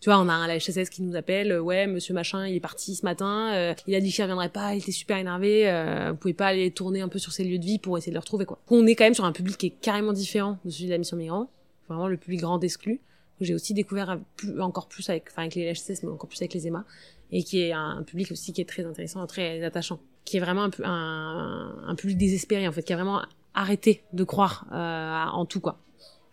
tu 0.00 0.08
vois 0.08 0.18
on 0.18 0.28
a 0.28 0.32
un 0.32 0.58
HSS 0.58 0.88
qui 0.90 1.02
nous 1.02 1.16
appelle, 1.16 1.52
euh, 1.52 1.60
ouais, 1.60 1.86
monsieur 1.86 2.14
machin, 2.14 2.46
il 2.46 2.56
est 2.56 2.60
parti 2.60 2.94
ce 2.94 3.04
matin, 3.04 3.52
euh, 3.54 3.74
il 3.86 3.94
a 3.94 4.00
dit 4.00 4.12
qu'il 4.12 4.22
reviendrait 4.22 4.48
pas, 4.48 4.74
il 4.74 4.78
était 4.78 4.92
super 4.92 5.16
énervé, 5.16 5.68
euh, 5.68 6.10
vous 6.10 6.16
pouvez 6.16 6.34
pas 6.34 6.46
aller 6.46 6.70
tourner 6.70 7.00
un 7.00 7.08
peu 7.08 7.18
sur 7.18 7.32
ses 7.32 7.44
lieux 7.44 7.58
de 7.58 7.64
vie 7.64 7.78
pour 7.78 7.98
essayer 7.98 8.10
de 8.10 8.16
le 8.16 8.20
retrouver, 8.20 8.44
quoi. 8.44 8.58
On 8.68 8.86
est 8.86 8.94
quand 8.94 9.04
même 9.04 9.14
sur 9.14 9.24
un 9.24 9.32
public 9.32 9.58
qui 9.58 9.66
est 9.66 9.80
carrément 9.80 10.12
différent 10.12 10.58
de 10.64 10.70
celui 10.70 10.86
de 10.86 10.90
la 10.90 10.98
mission 10.98 11.16
migrant, 11.16 11.50
vraiment 11.88 12.08
le 12.08 12.16
public 12.16 12.40
grand 12.40 12.62
exclu. 12.62 13.00
J'ai 13.40 13.54
aussi 13.54 13.74
découvert 13.74 14.20
plus, 14.36 14.60
encore 14.60 14.86
plus 14.86 15.08
avec, 15.10 15.24
enfin 15.30 15.42
avec 15.42 15.56
les 15.56 15.72
LHCS, 15.72 16.04
mais 16.04 16.10
encore 16.10 16.28
plus 16.28 16.40
avec 16.40 16.54
les 16.54 16.68
EMA, 16.68 16.84
et 17.32 17.42
qui 17.42 17.60
est 17.60 17.72
un, 17.72 18.02
public 18.04 18.30
aussi 18.30 18.52
qui 18.52 18.60
est 18.60 18.68
très 18.68 18.84
intéressant, 18.84 19.26
très 19.26 19.64
attachant, 19.64 19.98
qui 20.24 20.36
est 20.36 20.40
vraiment 20.40 20.68
un, 20.84 21.74
un 21.84 21.94
public 21.96 22.16
désespéré 22.18 22.68
en 22.68 22.72
fait, 22.72 22.82
qui 22.82 22.92
a 22.92 22.96
vraiment 22.96 23.22
arrêté 23.54 24.04
de 24.12 24.22
croire 24.22 24.66
en 24.70 25.44
tout, 25.44 25.60
quoi, 25.60 25.78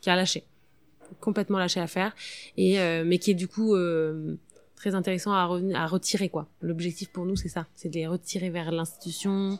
qui 0.01 0.09
a 0.09 0.15
lâché 0.15 0.43
complètement 1.19 1.57
lâché 1.57 1.79
à 1.79 1.87
faire 1.87 2.15
et 2.57 2.79
euh, 2.79 3.03
mais 3.05 3.17
qui 3.17 3.31
est 3.31 3.35
du 3.35 3.47
coup 3.47 3.75
euh, 3.75 4.35
très 4.75 4.95
intéressant 4.95 5.33
à, 5.33 5.49
à 5.75 5.87
retirer 5.87 6.29
quoi. 6.29 6.47
L'objectif 6.61 7.09
pour 7.09 7.25
nous 7.25 7.35
c'est 7.35 7.49
ça, 7.49 7.67
c'est 7.75 7.89
de 7.89 7.95
les 7.95 8.07
retirer 8.07 8.49
vers 8.49 8.71
l'institution, 8.71 9.59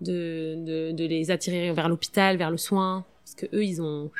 de, 0.00 0.56
de, 0.64 0.92
de, 0.92 1.04
les 1.06 1.30
attirer 1.30 1.72
vers 1.72 1.88
l'hôpital, 1.88 2.36
vers 2.36 2.50
le 2.50 2.56
soin, 2.56 3.04
parce 3.24 3.34
que 3.34 3.46
eux 3.54 3.64
ils 3.64 3.80
ont 3.82 4.10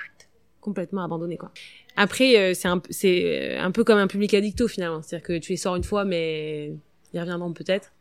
complètement 0.61 1.03
abandonné 1.05 1.37
quoi. 1.37 1.51
Après 1.97 2.37
euh, 2.37 2.55
c'est 2.55 2.69
un 2.69 2.81
c'est 2.91 3.57
un 3.57 3.71
peu 3.71 3.85
comme 3.85 3.99
un 3.99 4.07
public 4.07 4.35
addicto 4.35 4.69
finalement, 4.69 5.03
c'est-à-dire 5.03 5.27
que 5.27 5.39
tu 5.39 5.53
les 5.53 5.57
sors 5.57 5.77
une 5.77 5.85
fois 5.85 6.05
mais 6.05 6.73
ils 7.13 7.21
reviendront 7.21 7.53
peut-être. 7.53 7.93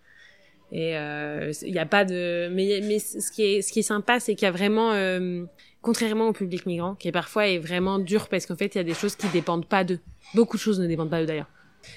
Et 0.72 0.92
il 0.92 0.96
euh, 0.96 1.52
n'y 1.64 1.80
a 1.80 1.86
pas 1.86 2.04
de 2.04 2.50
mais 2.52 2.82
mais 2.84 3.00
ce 3.00 3.32
qui 3.32 3.44
est 3.44 3.62
ce 3.62 3.72
qui 3.72 3.80
est 3.80 3.84
sympa 3.84 4.20
c'est 4.20 4.36
qu'il 4.36 4.46
y 4.46 4.50
a 4.50 4.52
vraiment 4.52 4.92
euh, 4.92 5.46
contrairement 5.82 6.28
au 6.28 6.34
public 6.34 6.66
migrant 6.66 6.96
qui 6.96 7.10
parfois 7.14 7.48
est 7.48 7.58
vraiment 7.58 8.00
dur 8.00 8.28
parce 8.28 8.46
qu'en 8.46 8.58
fait 8.58 8.76
il 8.76 8.78
y 8.78 8.82
a 8.82 8.84
des 8.84 8.94
choses 8.94 9.16
qui 9.16 9.28
dépendent 9.30 9.66
pas 9.66 9.86
d'eux. 9.86 10.00
Beaucoup 10.36 10.58
de 10.58 10.62
choses 10.62 10.80
ne 10.80 10.88
dépendent 10.88 11.10
pas 11.10 11.22
d'eux 11.22 11.28
d'ailleurs 11.28 11.48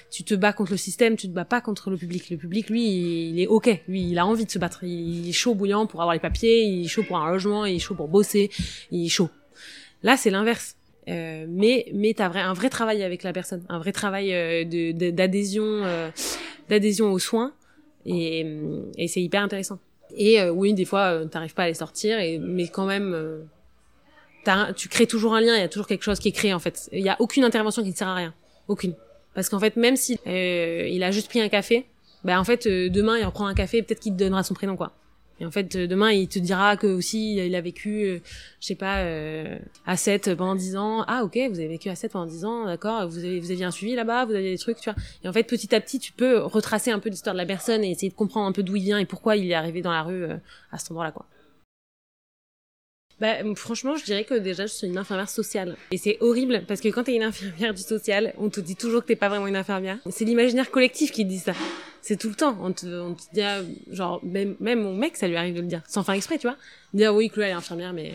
tu 0.09 0.23
te 0.23 0.33
bats 0.33 0.53
contre 0.53 0.71
le 0.71 0.77
système, 0.77 1.17
tu 1.17 1.27
te 1.27 1.33
bats 1.33 1.43
pas 1.43 1.59
contre 1.59 1.89
le 1.89 1.97
public. 1.97 2.29
Le 2.29 2.37
public, 2.37 2.69
lui, 2.69 3.29
il 3.29 3.41
est 3.41 3.47
ok. 3.47 3.81
Lui, 3.89 4.09
il 4.09 4.19
a 4.19 4.25
envie 4.25 4.45
de 4.45 4.51
se 4.51 4.57
battre. 4.59 4.85
Il 4.85 5.27
est 5.27 5.33
chaud 5.33 5.53
bouillant 5.53 5.85
pour 5.85 6.01
avoir 6.01 6.13
les 6.13 6.19
papiers, 6.19 6.63
il 6.63 6.85
est 6.85 6.87
chaud 6.87 7.03
pour 7.03 7.17
un 7.17 7.29
logement, 7.29 7.65
il 7.65 7.75
est 7.75 7.79
chaud 7.79 7.95
pour 7.95 8.07
bosser, 8.07 8.49
il 8.91 9.05
est 9.05 9.09
chaud. 9.09 9.29
Là, 10.03 10.15
c'est 10.15 10.29
l'inverse. 10.29 10.77
Euh, 11.09 11.45
mais 11.49 11.87
mais 11.93 12.13
t'as 12.13 12.29
un 12.29 12.53
vrai 12.53 12.69
travail 12.69 13.03
avec 13.03 13.23
la 13.23 13.33
personne, 13.33 13.63
un 13.69 13.79
vrai 13.79 13.91
travail 13.91 14.33
euh, 14.33 14.63
d'adhésion 15.11 15.63
euh, 15.63 16.11
d'adhésion 16.69 17.11
aux 17.11 17.17
soins 17.17 17.53
et, 18.05 18.45
et 18.97 19.07
c'est 19.07 19.21
hyper 19.21 19.41
intéressant. 19.41 19.79
Et 20.15 20.41
euh, 20.41 20.51
oui, 20.51 20.73
des 20.73 20.85
fois, 20.85 21.13
euh, 21.13 21.25
t'arrives 21.25 21.53
pas 21.53 21.63
à 21.63 21.67
les 21.67 21.73
sortir, 21.73 22.19
et, 22.19 22.37
mais 22.37 22.67
quand 22.67 22.85
même, 22.85 23.13
euh, 23.13 23.43
tu 24.75 24.89
crées 24.89 25.07
toujours 25.07 25.35
un 25.35 25.41
lien. 25.41 25.55
Il 25.55 25.61
y 25.61 25.63
a 25.63 25.69
toujours 25.69 25.87
quelque 25.87 26.03
chose 26.03 26.19
qui 26.19 26.29
est 26.29 26.33
créé 26.33 26.53
en 26.53 26.59
fait. 26.59 26.89
Il 26.91 27.03
y 27.03 27.09
a 27.09 27.15
aucune 27.19 27.43
intervention 27.43 27.83
qui 27.83 27.89
ne 27.89 27.95
sert 27.95 28.07
à 28.07 28.15
rien, 28.15 28.33
aucune. 28.67 28.93
Parce 29.33 29.49
qu'en 29.49 29.59
fait, 29.59 29.75
même 29.75 29.95
si 29.95 30.19
euh, 30.27 30.87
il 30.89 31.03
a 31.03 31.11
juste 31.11 31.29
pris 31.29 31.39
un 31.41 31.49
café, 31.49 31.85
bah 32.23 32.39
en 32.39 32.43
fait 32.43 32.67
euh, 32.67 32.89
demain 32.89 33.17
il 33.17 33.25
reprend 33.25 33.47
un 33.47 33.55
café 33.55 33.81
peut-être 33.81 33.99
qu'il 33.99 34.13
te 34.13 34.17
donnera 34.17 34.43
son 34.43 34.53
prénom 34.53 34.75
quoi. 34.75 34.91
Et 35.41 35.45
en 35.45 35.49
fait, 35.49 35.75
demain, 35.75 36.11
il 36.11 36.27
te 36.27 36.37
dira 36.37 36.77
que 36.77 36.85
aussi 36.85 37.35
il 37.35 37.55
a 37.55 37.61
vécu, 37.61 38.21
je 38.59 38.65
sais 38.65 38.75
pas, 38.75 39.03
à 39.87 39.97
7 39.97 40.35
pendant 40.35 40.53
10 40.53 40.77
ans. 40.77 41.03
Ah 41.07 41.23
ok, 41.23 41.35
vous 41.49 41.57
avez 41.57 41.67
vécu 41.67 41.89
à 41.89 41.95
7 41.95 42.11
pendant 42.11 42.27
10 42.27 42.45
ans, 42.45 42.65
d'accord. 42.65 43.07
Vous 43.07 43.17
avez 43.17 43.39
vous 43.39 43.49
aviez 43.49 43.65
un 43.65 43.71
suivi 43.71 43.95
là-bas, 43.95 44.25
vous 44.25 44.35
aviez 44.35 44.51
des 44.51 44.59
trucs, 44.59 44.77
tu 44.77 44.91
vois. 44.91 45.01
Et 45.23 45.27
en 45.27 45.33
fait, 45.33 45.43
petit 45.43 45.73
à 45.73 45.81
petit, 45.81 45.97
tu 45.97 46.11
peux 46.11 46.37
retracer 46.37 46.91
un 46.91 46.99
peu 46.99 47.09
l'histoire 47.09 47.33
de 47.33 47.39
la 47.39 47.47
personne 47.47 47.83
et 47.83 47.89
essayer 47.89 48.09
de 48.09 48.15
comprendre 48.15 48.45
un 48.45 48.51
peu 48.51 48.61
d'où 48.61 48.75
il 48.75 48.83
vient 48.83 48.99
et 48.99 49.05
pourquoi 49.05 49.35
il 49.35 49.49
est 49.49 49.55
arrivé 49.55 49.81
dans 49.81 49.91
la 49.91 50.03
rue 50.03 50.25
à 50.71 50.77
cet 50.77 50.91
endroit-là, 50.91 51.11
quoi. 51.11 51.25
Bah, 53.21 53.35
franchement, 53.55 53.95
je 53.97 54.03
dirais 54.03 54.23
que 54.23 54.33
déjà, 54.33 54.65
je 54.65 54.73
suis 54.73 54.87
une 54.87 54.97
infirmière 54.97 55.29
sociale. 55.29 55.77
Et 55.91 55.97
c'est 55.97 56.17
horrible, 56.21 56.63
parce 56.67 56.81
que 56.81 56.87
quand 56.87 57.03
t'es 57.03 57.15
une 57.15 57.21
infirmière 57.21 57.71
du 57.71 57.83
social, 57.83 58.33
on 58.39 58.49
te 58.49 58.59
dit 58.59 58.75
toujours 58.75 59.03
que 59.03 59.07
t'es 59.09 59.15
pas 59.15 59.29
vraiment 59.29 59.45
une 59.45 59.55
infirmière. 59.55 59.99
C'est 60.09 60.25
l'imaginaire 60.25 60.71
collectif 60.71 61.11
qui 61.11 61.23
dit 61.23 61.37
ça. 61.37 61.53
C'est 62.01 62.17
tout 62.17 62.29
le 62.29 62.33
temps. 62.33 62.57
On 62.59 62.71
te, 62.71 62.87
on 62.87 63.13
te 63.13 63.21
dit, 63.31 63.41
ah, 63.43 63.61
genre, 63.91 64.21
même, 64.23 64.55
mon 64.59 64.95
mec, 64.95 65.17
ça 65.17 65.27
lui 65.27 65.35
arrive 65.35 65.53
de 65.53 65.61
le 65.61 65.67
dire. 65.67 65.83
Sans 65.87 66.03
faire 66.03 66.15
exprès, 66.15 66.39
tu 66.39 66.47
vois. 66.47 66.57
Dire, 66.95 67.13
oui, 67.13 67.29
Chloé, 67.29 67.45
elle 67.45 67.51
est 67.51 67.53
infirmière, 67.53 67.93
mais... 67.93 68.13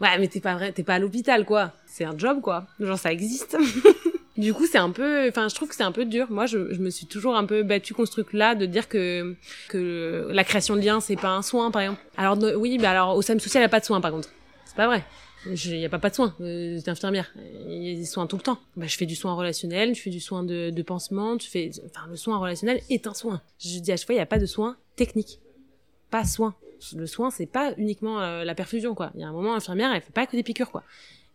Ouais, 0.00 0.18
mais 0.18 0.26
t'es 0.26 0.40
pas 0.40 0.54
vrai, 0.54 0.72
t'es 0.72 0.82
pas 0.82 0.94
à 0.94 0.98
l'hôpital, 0.98 1.44
quoi. 1.44 1.70
C'est 1.86 2.04
un 2.04 2.18
job, 2.18 2.40
quoi. 2.40 2.66
Genre, 2.80 2.98
ça 2.98 3.12
existe. 3.12 3.56
Du 4.36 4.52
coup, 4.52 4.66
c'est 4.66 4.78
un 4.78 4.90
peu, 4.90 5.28
enfin, 5.28 5.48
je 5.48 5.54
trouve 5.54 5.68
que 5.68 5.76
c'est 5.76 5.84
un 5.84 5.92
peu 5.92 6.04
dur. 6.04 6.26
Moi, 6.30 6.46
je, 6.46 6.72
je 6.74 6.80
me 6.80 6.90
suis 6.90 7.06
toujours 7.06 7.36
un 7.36 7.44
peu 7.46 7.62
battue 7.62 7.94
contre 7.94 8.08
ce 8.08 8.12
truc-là 8.20 8.54
de 8.56 8.66
dire 8.66 8.88
que 8.88 9.36
que 9.68 10.28
la 10.30 10.42
création 10.42 10.74
de 10.74 10.80
liens, 10.80 11.00
c'est 11.00 11.14
pas 11.16 11.30
un 11.30 11.42
soin, 11.42 11.70
par 11.70 11.82
exemple. 11.82 12.00
Alors 12.16 12.36
oui, 12.56 12.78
bah 12.78 12.90
alors 12.90 13.16
au 13.16 13.22
SAM 13.22 13.38
social, 13.38 13.60
il 13.60 13.64
y 13.64 13.66
a 13.66 13.68
pas 13.68 13.80
de 13.80 13.84
soins, 13.84 14.00
par 14.00 14.10
contre. 14.10 14.28
C'est 14.64 14.76
pas 14.76 14.86
vrai. 14.86 15.04
Il 15.46 15.76
y 15.76 15.84
a 15.84 15.88
pas 15.88 15.98
pas 15.98 16.10
de 16.10 16.14
soins. 16.14 16.34
Euh, 16.40 16.80
T'es 16.80 16.90
infirmière. 16.90 17.32
Il 17.68 17.86
y 17.86 17.92
a 17.94 17.96
des 17.96 18.06
soins 18.06 18.26
tout 18.26 18.36
le 18.36 18.42
temps. 18.42 18.58
Bah, 18.76 18.86
je 18.88 18.96
fais 18.96 19.06
du 19.06 19.14
soin 19.14 19.34
relationnel, 19.34 19.94
je 19.94 20.00
fais 20.00 20.10
du 20.10 20.20
soin 20.20 20.42
de, 20.42 20.70
de 20.70 20.82
pansement, 20.82 21.36
tu 21.36 21.48
fais, 21.48 21.70
enfin, 21.86 22.06
le 22.08 22.16
soin 22.16 22.38
relationnel 22.38 22.80
est 22.90 23.06
un 23.06 23.14
soin. 23.14 23.40
Je 23.60 23.78
dis 23.78 23.92
à 23.92 23.96
chaque 23.96 24.06
fois, 24.06 24.14
il 24.14 24.18
y 24.18 24.22
a 24.22 24.26
pas 24.26 24.38
de 24.38 24.46
soin 24.46 24.76
technique. 24.96 25.38
Pas 26.10 26.24
soin. 26.24 26.54
Le 26.96 27.06
soin, 27.06 27.30
c'est 27.30 27.46
pas 27.46 27.72
uniquement 27.76 28.20
euh, 28.20 28.42
la 28.44 28.54
perfusion, 28.54 28.94
quoi. 28.94 29.10
Il 29.14 29.20
y 29.20 29.24
a 29.24 29.28
un 29.28 29.32
moment, 29.32 29.54
l'infirmière, 29.54 29.92
elle 29.94 30.00
fait 30.02 30.12
pas 30.12 30.26
que 30.26 30.34
des 30.36 30.42
piqûres, 30.42 30.70
quoi. 30.70 30.82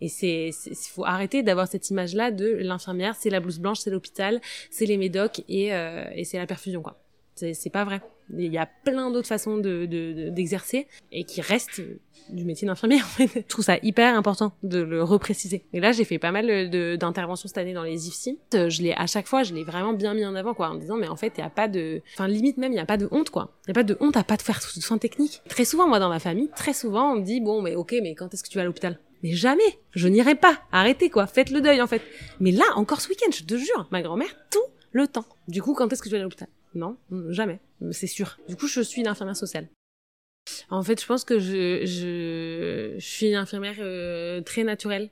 Et 0.02 0.10
c'est, 0.10 0.52
il 0.66 0.76
faut 0.76 1.06
arrêter 1.06 1.44
d'avoir 1.44 1.68
cette 1.68 1.90
image-là 1.90 2.32
de 2.32 2.48
l'infirmière, 2.62 3.16
c'est 3.16 3.30
la 3.30 3.40
blouse 3.40 3.60
blanche, 3.60 3.80
c'est 3.80 3.90
l'hôpital, 3.90 4.40
c'est 4.70 4.86
les 4.86 4.98
médocs 4.98 5.42
et, 5.50 5.74
euh, 5.74 6.06
et 6.16 6.24
c'est 6.24 6.38
la 6.38 6.48
perfusion, 6.48 6.82
quoi. 6.82 6.98
C'est 7.36 7.70
pas 7.70 7.86
vrai. 7.86 8.02
Il 8.38 8.52
y 8.52 8.58
a 8.58 8.66
plein 8.66 9.12
d'autres 9.12 9.28
façons 9.28 9.58
de 9.58 9.86
d'exercer 10.30 10.88
et 11.12 11.24
qui 11.24 11.40
restent 11.42 11.82
du 12.30 12.44
métier 12.44 12.68
d'infirmière. 12.68 13.06
En 13.06 13.08
fait. 13.08 13.30
Je 13.34 13.48
trouve 13.48 13.64
ça 13.64 13.78
hyper 13.82 14.14
important 14.16 14.52
de 14.62 14.80
le 14.80 15.04
repréciser. 15.04 15.64
Et 15.74 15.80
là, 15.80 15.94
j'ai 15.94 16.04
fait 16.04 16.20
pas 16.20 16.32
mal 16.32 16.70
d'interventions 16.98 17.48
cette 17.48 17.58
année 17.58 17.74
dans 17.74 17.84
les 17.84 18.08
IFSI. 18.08 18.38
Je 18.52 18.82
l'ai 18.82 18.94
à 18.94 19.08
chaque 19.08 19.28
fois, 19.28 19.44
je 19.44 19.54
l'ai 19.54 19.64
vraiment 19.64 19.94
bien 19.94 20.14
mis 20.14 20.26
en 20.26 20.36
avant, 20.36 20.54
quoi, 20.54 20.70
en 20.70 20.76
disant 20.76 20.98
mais 20.98 21.08
en 21.08 21.16
fait, 21.16 21.34
il 21.38 21.42
y 21.42 21.44
a 21.44 21.50
pas 21.50 21.68
de, 21.68 22.02
enfin 22.14 22.28
limite 22.28 22.58
même, 22.58 22.74
il 22.74 22.76
y 22.76 22.80
a 22.80 22.86
pas 22.86 22.98
de 22.98 23.08
honte, 23.12 23.30
quoi. 23.30 23.54
Il 23.66 23.70
y 23.70 23.72
a 23.72 23.74
pas 23.74 23.84
de 23.84 23.98
honte 24.00 24.18
à 24.18 24.24
pas 24.24 24.36
de 24.36 24.42
faire 24.42 24.60
de 24.76 24.82
soins 24.82 24.98
techniques. 24.98 25.42
Très 25.48 25.66
souvent, 25.66 25.88
moi, 25.88 26.00
dans 26.00 26.10
ma 26.10 26.20
famille, 26.20 26.50
très 26.56 26.74
souvent, 26.74 27.14
on 27.14 27.16
me 27.16 27.24
dit 27.24 27.40
bon, 27.40 27.62
mais 27.62 27.76
ok, 27.76 27.96
mais 28.04 28.16
quand 28.16 28.34
est-ce 28.34 28.44
que 28.44 28.50
tu 28.50 28.58
vas 28.58 28.64
à 28.64 28.66
l'hôpital? 28.66 29.00
Mais 29.24 29.34
jamais, 29.34 29.80
je 29.92 30.08
n'irai 30.08 30.36
pas. 30.36 30.62
Arrêtez 30.72 31.10
quoi, 31.10 31.28
faites 31.28 31.50
le 31.50 31.62
deuil 31.62 31.82
en 31.82 31.88
fait. 31.88 32.02
Mais 32.40 32.52
là, 32.52 32.66
encore 32.76 33.02
ce 33.02 33.10
week-end, 33.10 33.32
je 33.32 33.44
te 33.44 33.58
jure, 33.58 33.88
ma 33.92 34.02
grand-mère 34.02 34.36
tout 34.52 34.64
le 34.92 35.08
temps. 35.08 35.26
Du 35.48 35.62
coup, 35.62 35.74
quand 35.74 35.92
est-ce 35.92 36.02
que 36.02 36.10
tu 36.10 36.16
vas 36.16 36.20
à 36.20 36.24
l'hôpital? 36.24 36.48
Non, 36.76 36.98
jamais, 37.30 37.60
c'est 37.92 38.08
sûr. 38.08 38.38
Du 38.48 38.56
coup, 38.56 38.68
je 38.68 38.82
suis 38.82 39.02
une 39.02 39.08
infirmière 39.08 39.36
sociale. 39.38 39.68
En 40.70 40.82
fait, 40.84 41.00
je 41.02 41.06
pense 41.06 41.24
que 41.24 41.40
je, 41.40 41.86
je, 41.86 42.96
je 42.98 43.06
suis 43.06 43.28
une 43.28 43.36
infirmière 43.36 43.76
euh, 43.80 44.42
très 44.42 44.64
naturelle 44.64 45.10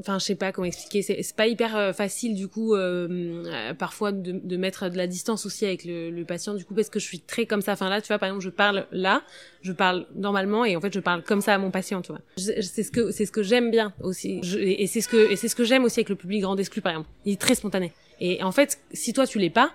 enfin 0.00 0.18
je 0.18 0.24
sais 0.24 0.34
pas 0.34 0.52
comment 0.52 0.66
expliquer. 0.66 1.02
C'est 1.02 1.36
pas 1.36 1.46
hyper 1.46 1.76
euh, 1.76 1.92
facile 1.92 2.34
du 2.34 2.48
coup 2.48 2.74
euh, 2.74 3.44
euh, 3.46 3.74
parfois 3.74 4.12
de, 4.12 4.32
de, 4.32 4.56
mettre 4.56 4.88
de 4.88 4.96
la 4.96 5.06
distance 5.06 5.46
aussi 5.46 5.64
avec 5.64 5.84
le, 5.84 6.10
le, 6.10 6.24
patient 6.24 6.54
du 6.54 6.64
coup 6.64 6.74
parce 6.74 6.88
que 6.88 6.98
je 6.98 7.04
suis 7.04 7.20
très 7.20 7.46
comme 7.46 7.62
ça. 7.62 7.72
Enfin 7.72 7.88
là 7.88 8.00
tu 8.00 8.08
vois 8.08 8.18
par 8.18 8.28
exemple 8.28 8.44
je 8.44 8.50
parle 8.50 8.86
là 8.92 9.22
je 9.62 9.72
parle 9.72 10.06
normalement 10.14 10.64
et 10.64 10.76
en 10.76 10.80
fait 10.80 10.92
je 10.92 11.00
parle 11.00 11.22
comme 11.22 11.40
ça 11.40 11.54
à 11.54 11.58
mon 11.58 11.70
patient 11.70 12.02
tu 12.02 12.12
vois. 12.12 12.20
C'est 12.36 12.82
ce 12.82 12.90
que 12.90 13.10
c'est 13.10 13.26
ce 13.26 13.32
que 13.32 13.42
j'aime 13.42 13.70
bien 13.70 13.92
aussi. 14.02 14.40
Et 14.58 14.86
c'est 14.86 15.00
ce 15.00 15.08
que 15.08 15.30
et 15.30 15.36
c'est 15.36 15.48
ce 15.48 15.56
que 15.56 15.64
j'aime 15.64 15.84
aussi 15.84 16.00
avec 16.00 16.08
le 16.08 16.16
public 16.16 16.42
grand 16.42 16.56
exclu 16.56 16.80
par 16.80 16.92
exemple. 16.92 17.08
Il 17.24 17.34
est 17.34 17.40
très 17.40 17.54
spontané. 17.54 17.92
Et 18.20 18.42
en 18.42 18.52
fait 18.52 18.78
si 18.92 19.12
toi 19.12 19.26
tu 19.26 19.38
l'es 19.38 19.50
pas 19.50 19.72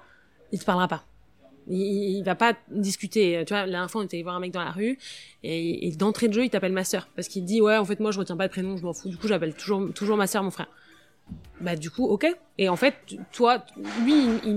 il 0.51 0.59
te 0.59 0.65
parlera 0.65 0.87
pas 0.87 1.05
il, 1.67 2.17
il, 2.17 2.23
va 2.23 2.35
pas 2.35 2.53
discuter. 2.69 3.43
Tu 3.45 3.53
vois, 3.53 3.65
la 3.65 3.87
fois, 3.87 4.01
on 4.01 4.05
était 4.05 4.17
allé 4.17 4.23
voir 4.23 4.35
un 4.35 4.39
mec 4.39 4.51
dans 4.51 4.63
la 4.63 4.71
rue, 4.71 4.97
et, 5.43 5.87
et 5.87 5.91
d'entrée 5.95 6.27
de 6.27 6.33
jeu, 6.33 6.45
il 6.45 6.49
t'appelle 6.49 6.73
ma 6.73 6.83
sœur. 6.83 7.07
Parce 7.15 7.27
qu'il 7.27 7.45
dit, 7.45 7.61
ouais, 7.61 7.77
en 7.77 7.85
fait, 7.85 7.99
moi, 7.99 8.11
je 8.11 8.19
retiens 8.19 8.37
pas 8.37 8.45
le 8.45 8.49
prénom, 8.49 8.77
je 8.77 8.83
m'en 8.83 8.93
fous. 8.93 9.09
Du 9.09 9.17
coup, 9.17 9.27
j'appelle 9.27 9.53
toujours, 9.53 9.93
toujours 9.93 10.17
ma 10.17 10.27
sœur, 10.27 10.43
mon 10.43 10.51
frère. 10.51 10.67
Bah, 11.61 11.75
du 11.75 11.91
coup, 11.91 12.05
ok. 12.05 12.25
Et 12.57 12.69
en 12.69 12.75
fait, 12.75 12.95
toi, 13.31 13.63
lui, 14.03 14.13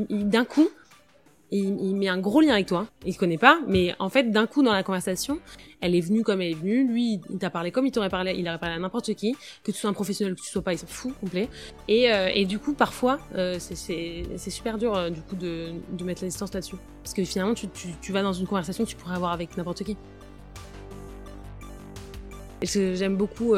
il, 0.08 0.28
d'un 0.28 0.44
coup, 0.44 0.68
il, 1.50 1.94
met 1.94 2.08
un 2.08 2.18
gros 2.18 2.40
lien 2.40 2.54
avec 2.54 2.66
toi. 2.66 2.86
Il 3.06 3.12
se 3.12 3.18
connaît 3.18 3.38
pas, 3.38 3.60
mais 3.68 3.94
en 3.98 4.08
fait, 4.08 4.30
d'un 4.30 4.46
coup, 4.46 4.62
dans 4.62 4.72
la 4.72 4.82
conversation, 4.82 5.38
elle 5.80 5.94
est 5.94 6.00
venue 6.00 6.22
comme 6.22 6.40
elle 6.40 6.52
est 6.52 6.54
venue. 6.54 6.86
Lui, 6.86 7.20
il 7.30 7.38
t'a 7.38 7.50
parlé 7.50 7.70
comme 7.70 7.86
il 7.86 7.92
t'aurait 7.92 8.08
parlé. 8.08 8.34
Il 8.36 8.48
aurait 8.48 8.58
parlé 8.58 8.74
à 8.74 8.78
n'importe 8.78 9.14
qui, 9.14 9.36
que 9.62 9.70
tu 9.70 9.78
sois 9.78 9.90
un 9.90 9.92
professionnel, 9.92 10.34
que 10.34 10.40
tu 10.40 10.50
sois 10.50 10.62
pas, 10.62 10.72
il 10.72 10.78
s'en 10.78 10.86
fout 10.86 11.12
complet. 11.20 11.48
Et, 11.88 12.12
euh, 12.12 12.44
du 12.44 12.58
coup, 12.58 12.74
parfois, 12.74 13.18
euh, 13.34 13.58
c'est 13.58 14.50
super 14.50 14.78
dur 14.78 14.96
euh, 14.96 15.10
du 15.10 15.20
coup 15.20 15.36
de, 15.36 15.72
mettre 16.02 16.22
la 16.22 16.28
distance 16.28 16.52
là-dessus, 16.52 16.76
parce 17.02 17.14
que 17.14 17.24
finalement, 17.24 17.54
tu, 17.54 18.12
vas 18.12 18.22
dans 18.22 18.32
une 18.32 18.46
conversation 18.46 18.84
que 18.84 18.90
tu 18.90 18.96
pourrais 18.96 19.14
avoir 19.14 19.32
avec 19.32 19.56
n'importe 19.56 19.84
qui. 19.84 19.96
J'aime 22.62 23.16
beaucoup 23.16 23.54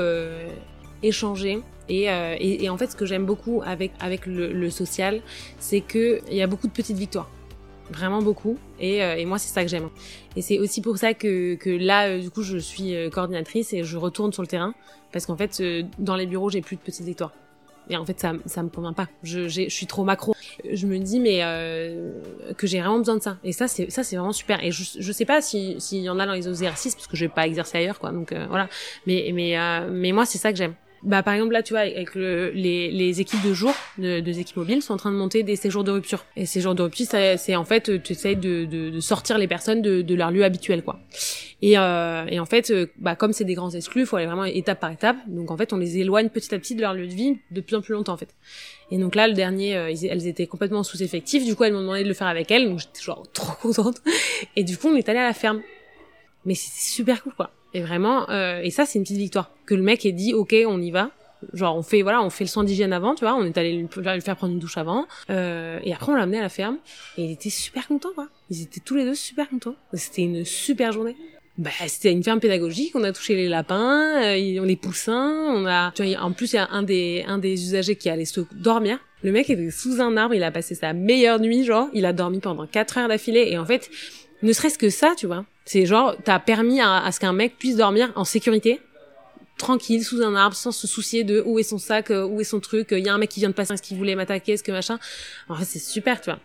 échanger. 1.02 1.62
Et, 1.88 2.68
en 2.68 2.76
fait, 2.76 2.90
ce 2.90 2.96
que 2.96 3.06
j'aime 3.06 3.24
beaucoup 3.24 3.62
avec, 3.64 4.26
le 4.26 4.70
social, 4.70 5.22
c'est 5.58 5.80
qu'il 5.80 6.20
y 6.30 6.42
a 6.42 6.46
beaucoup 6.46 6.66
de 6.66 6.72
petites 6.72 6.98
victoires 6.98 7.30
vraiment 7.90 8.22
beaucoup. 8.22 8.58
Et, 8.80 9.02
euh, 9.02 9.16
et 9.16 9.24
moi 9.24 9.38
c'est 9.38 9.52
ça 9.52 9.62
que 9.62 9.68
j'aime. 9.68 9.88
Et 10.36 10.42
c'est 10.42 10.58
aussi 10.58 10.80
pour 10.80 10.98
ça 10.98 11.14
que, 11.14 11.54
que 11.54 11.70
là 11.70 12.08
euh, 12.08 12.20
du 12.20 12.30
coup 12.30 12.42
je 12.42 12.58
suis 12.58 12.94
euh, 12.94 13.10
coordinatrice 13.10 13.72
et 13.72 13.84
je 13.84 13.96
retourne 13.96 14.32
sur 14.32 14.42
le 14.42 14.48
terrain. 14.48 14.74
Parce 15.12 15.26
qu'en 15.26 15.36
fait 15.36 15.62
dans 15.98 16.16
les 16.16 16.26
bureaux 16.26 16.50
j'ai 16.50 16.60
plus 16.60 16.76
de 16.76 16.82
petites 16.82 17.06
victoires. 17.06 17.32
Et 17.88 17.96
en 17.96 18.04
fait 18.04 18.18
ça 18.18 18.32
ça 18.46 18.62
me 18.62 18.68
convient 18.68 18.92
pas. 18.92 19.08
Je 19.22 19.48
je 19.48 19.68
suis 19.68 19.86
trop 19.86 20.04
macro. 20.04 20.34
Je 20.70 20.86
me 20.86 20.98
dis 20.98 21.20
mais 21.20 21.38
que 22.56 22.66
j'ai 22.66 22.80
vraiment 22.80 22.98
besoin 22.98 23.16
de 23.16 23.22
ça. 23.22 23.38
Et 23.44 23.52
ça 23.52 23.68
c'est 23.68 23.90
ça 23.90 24.02
c'est 24.02 24.16
vraiment 24.16 24.32
super. 24.32 24.62
Et 24.62 24.72
je 24.72 24.82
je 24.98 25.12
sais 25.12 25.24
pas 25.24 25.40
si 25.40 25.76
s'il 25.78 26.02
y 26.02 26.10
en 26.10 26.18
a 26.18 26.26
dans 26.26 26.32
les 26.32 26.48
exercices 26.48 26.94
parce 26.96 27.06
que 27.06 27.16
je 27.16 27.24
vais 27.24 27.32
pas 27.32 27.46
exercer 27.46 27.78
ailleurs 27.78 27.98
quoi. 27.98 28.10
Donc 28.10 28.34
voilà. 28.48 28.68
Mais 29.06 29.30
mais 29.32 29.56
mais 29.88 30.12
moi 30.12 30.26
c'est 30.26 30.38
ça 30.38 30.50
que 30.50 30.58
j'aime 30.58 30.74
bah 31.06 31.22
par 31.22 31.34
exemple 31.34 31.52
là 31.52 31.62
tu 31.62 31.72
vois 31.72 31.82
avec 31.82 32.16
le, 32.16 32.50
les, 32.50 32.90
les 32.90 33.20
équipes 33.20 33.42
de 33.44 33.54
jour 33.54 33.72
de, 33.96 34.18
de 34.18 34.30
équipes 34.32 34.56
mobiles 34.56 34.82
sont 34.82 34.92
en 34.92 34.96
train 34.96 35.12
de 35.12 35.16
monter 35.16 35.44
des 35.44 35.54
séjours 35.54 35.84
de 35.84 35.92
rupture. 35.92 36.24
Et 36.34 36.46
séjours 36.46 36.74
de 36.74 36.82
rupture 36.82 37.06
c'est 37.06 37.54
en 37.54 37.64
fait 37.64 38.02
tu 38.02 38.12
essayes 38.12 38.34
de, 38.34 38.64
de, 38.64 38.90
de, 38.90 39.00
sortir 39.00 39.38
les 39.38 39.46
personnes 39.46 39.82
de, 39.82 40.02
de 40.02 40.14
leur 40.16 40.32
lieu 40.32 40.42
habituel 40.42 40.82
quoi. 40.82 40.98
Et, 41.62 41.78
euh, 41.78 42.26
et 42.26 42.40
en 42.40 42.44
fait 42.44 42.70
euh, 42.70 42.86
bah 42.98 43.14
comme 43.14 43.32
c'est 43.32 43.44
des 43.44 43.54
grands 43.54 43.70
exclus 43.70 44.02
il 44.02 44.06
faut 44.06 44.16
aller 44.16 44.26
vraiment 44.26 44.44
étape 44.44 44.80
par 44.80 44.90
étape. 44.90 45.16
Donc 45.28 45.52
en 45.52 45.56
fait 45.56 45.72
on 45.72 45.76
les 45.76 45.98
éloigne 45.98 46.28
petit 46.28 46.52
à 46.52 46.58
petit 46.58 46.74
de 46.74 46.80
leur 46.80 46.92
lieu 46.92 47.06
de 47.06 47.14
vie 47.14 47.38
de 47.52 47.60
plus 47.60 47.76
en 47.76 47.82
plus 47.82 47.92
longtemps 47.92 48.14
en 48.14 48.18
fait. 48.18 48.34
Et 48.90 48.98
donc 48.98 49.14
là 49.14 49.28
le 49.28 49.34
dernier 49.34 49.76
euh, 49.76 49.94
elles 50.10 50.26
étaient 50.26 50.48
complètement 50.48 50.82
sous 50.82 51.04
effectif 51.04 51.44
du 51.44 51.54
coup 51.54 51.62
elles 51.62 51.72
m'ont 51.72 51.82
demandé 51.82 52.02
de 52.02 52.08
le 52.08 52.14
faire 52.14 52.26
avec 52.26 52.50
elles. 52.50 52.68
Donc 52.68 52.80
j'étais 52.80 53.00
genre 53.00 53.22
trop 53.32 53.52
contente. 53.62 54.02
Et 54.56 54.64
du 54.64 54.76
coup 54.76 54.88
on 54.88 54.96
est 54.96 55.08
allé 55.08 55.20
à 55.20 55.26
la 55.26 55.34
ferme. 55.34 55.62
Mais 56.44 56.54
c'était 56.54 56.80
super 56.80 57.22
cool 57.22 57.34
quoi 57.34 57.52
et 57.74 57.80
vraiment, 57.80 58.28
euh, 58.30 58.60
et 58.62 58.70
ça 58.70 58.86
c'est 58.86 58.98
une 58.98 59.04
petite 59.04 59.18
victoire. 59.18 59.50
Que 59.66 59.74
le 59.74 59.82
mec 59.82 60.06
ait 60.06 60.12
dit 60.12 60.34
ok 60.34 60.54
on 60.66 60.80
y 60.80 60.90
va. 60.90 61.10
Genre 61.52 61.76
on 61.76 61.82
fait 61.82 62.02
voilà 62.02 62.22
on 62.22 62.30
fait 62.30 62.44
le 62.44 62.48
soin 62.48 62.64
d'hygiène 62.64 62.92
avant 62.92 63.14
tu 63.14 63.24
vois. 63.24 63.34
On 63.34 63.44
est 63.44 63.58
allé 63.58 63.76
lui, 63.76 63.88
faire 64.20 64.36
prendre 64.36 64.52
une 64.52 64.58
douche 64.58 64.78
avant. 64.78 65.06
Euh, 65.30 65.78
et 65.84 65.92
après 65.92 66.12
on 66.12 66.14
l'a 66.14 66.22
amené 66.22 66.38
à 66.38 66.42
la 66.42 66.48
ferme. 66.48 66.78
Et 67.18 67.24
il 67.24 67.32
était 67.32 67.50
super 67.50 67.86
content 67.86 68.10
quoi. 68.14 68.28
Ils 68.50 68.62
étaient 68.62 68.80
tous 68.80 68.96
les 68.96 69.04
deux 69.04 69.14
super 69.14 69.48
contents. 69.48 69.74
C'était 69.92 70.22
une 70.22 70.44
super 70.44 70.92
journée. 70.92 71.16
Bah, 71.58 71.70
c'était 71.86 72.12
une 72.12 72.22
ferme 72.22 72.38
pédagogique, 72.38 72.94
on 72.94 73.02
a 73.02 73.12
touché 73.12 73.34
les 73.34 73.48
lapins, 73.48 74.22
euh, 74.22 74.34
les 74.36 74.76
poussins, 74.76 75.54
on 75.54 75.64
a, 75.64 75.90
tu 75.92 76.04
vois, 76.04 76.20
en 76.20 76.32
plus 76.32 76.52
il 76.52 76.56
y 76.56 76.58
a 76.58 76.68
un 76.70 76.82
des 76.82 77.24
un 77.26 77.38
des 77.38 77.54
usagers 77.54 77.96
qui 77.96 78.10
allait 78.10 78.26
se 78.26 78.42
dormir. 78.52 78.98
Le 79.22 79.32
mec 79.32 79.48
était 79.48 79.70
sous 79.70 80.02
un 80.02 80.16
arbre, 80.18 80.34
il 80.34 80.42
a 80.42 80.50
passé 80.50 80.74
sa 80.74 80.92
meilleure 80.92 81.40
nuit, 81.40 81.64
genre, 81.64 81.88
il 81.94 82.04
a 82.04 82.12
dormi 82.12 82.40
pendant 82.40 82.66
quatre 82.66 82.98
heures 82.98 83.08
d'affilée. 83.08 83.48
Et 83.48 83.56
en 83.58 83.64
fait, 83.64 83.90
ne 84.42 84.52
serait-ce 84.52 84.78
que 84.78 84.90
ça, 84.90 85.14
tu 85.16 85.26
vois. 85.26 85.44
C'est 85.64 85.86
genre, 85.86 86.14
t'as 86.24 86.38
permis 86.38 86.80
à, 86.80 87.10
ce 87.10 87.20
qu'un 87.20 87.32
mec 87.32 87.58
puisse 87.58 87.76
dormir 87.76 88.12
en 88.14 88.24
sécurité, 88.24 88.80
tranquille, 89.58 90.04
sous 90.04 90.22
un 90.22 90.34
arbre, 90.34 90.54
sans 90.54 90.70
se 90.70 90.86
soucier 90.86 91.24
de 91.24 91.42
où 91.44 91.58
est 91.58 91.64
son 91.64 91.78
sac, 91.78 92.10
euh, 92.10 92.26
où 92.26 92.40
est 92.40 92.44
son 92.44 92.60
truc, 92.60 92.88
il 92.92 93.04
y 93.04 93.08
a 93.08 93.14
un 93.14 93.18
mec 93.18 93.30
qui 93.30 93.40
vient 93.40 93.48
de 93.48 93.54
passer, 93.54 93.74
est-ce 93.74 93.82
qu'il 93.82 93.96
voulait 93.96 94.14
m'attaquer, 94.14 94.52
est-ce 94.52 94.62
que 94.62 94.72
machin. 94.72 94.98
En 95.48 95.54
fait, 95.54 95.64
c'est 95.64 95.78
super, 95.78 96.20
tu 96.20 96.30
vois. 96.30 96.38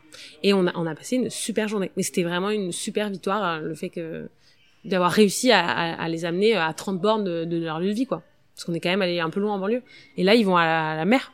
Et 0.43 0.54
on 0.54 0.65
a, 0.67 0.71
on 0.75 0.88
a 0.88 0.95
passé 0.95 1.17
une 1.17 1.30
super 1.30 1.67
journée. 1.67 1.91
Mais 1.97 2.04
c'était 2.04 2.23
vraiment 2.23 2.49
une 2.49 2.71
super 2.71 3.10
victoire, 3.10 3.43
euh, 3.43 3.60
le 3.60 3.75
fait 3.75 3.89
que, 3.89 4.30
d'avoir 4.86 5.12
réussi 5.12 5.51
à, 5.51 5.67
à, 5.69 6.10
les 6.10 6.25
amener 6.25 6.56
à 6.56 6.73
30 6.73 6.99
bornes 6.99 7.23
de, 7.23 7.45
de 7.45 7.58
leur 7.63 7.80
lieu 7.80 7.89
de 7.89 7.95
vie, 7.95 8.08
quoi. 8.08 8.23
Parce 8.56 8.65
qu'on 8.65 8.73
est 8.73 8.80
quand 8.80 8.89
même 8.89 9.01
allé 9.01 9.19
un 9.19 9.30
peu 9.30 9.39
loin 9.39 9.54
en 9.54 9.60
banlieue. 9.60 9.84
Et 10.17 10.23
là, 10.23 10.34
ils 10.34 10.45
vont 10.45 10.58
à 10.58 10.95
la 10.95 11.06
mer. 11.06 11.32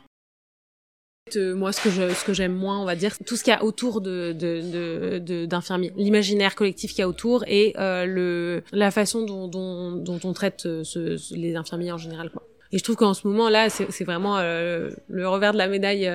Euh, 1.36 1.54
moi, 1.54 1.72
ce 1.72 1.80
que 1.80 1.90
je, 1.90 2.12
ce 2.14 2.24
que 2.24 2.32
j'aime 2.32 2.54
moins, 2.54 2.80
on 2.80 2.84
va 2.84 2.96
dire, 2.96 3.12
tout 3.26 3.36
ce 3.36 3.44
qu'il 3.44 3.52
y 3.52 3.56
a 3.56 3.64
autour 3.64 4.00
de, 4.00 4.32
de, 4.32 5.18
de, 5.18 5.46
d'infirmiers, 5.46 5.92
l'imaginaire 5.96 6.54
collectif 6.54 6.90
qu'il 6.90 7.00
y 7.00 7.02
a 7.02 7.08
autour 7.08 7.44
et 7.46 7.74
euh, 7.78 8.06
le, 8.06 8.62
la 8.72 8.90
façon 8.90 9.24
dont, 9.24 9.48
dont, 9.48 9.92
dont 9.92 10.20
on 10.24 10.32
traite 10.32 10.66
euh, 10.66 10.84
ce, 10.84 11.16
les 11.34 11.56
infirmiers 11.56 11.92
en 11.92 11.98
général, 11.98 12.30
quoi. 12.30 12.42
Et 12.70 12.76
je 12.76 12.84
trouve 12.84 12.96
qu'en 12.96 13.14
ce 13.14 13.26
moment 13.26 13.48
là, 13.48 13.70
c'est, 13.70 13.90
c'est 13.90 14.04
vraiment 14.04 14.36
euh, 14.38 14.90
le 15.08 15.26
revers 15.26 15.54
de 15.54 15.58
la 15.58 15.68
médaille 15.68 16.10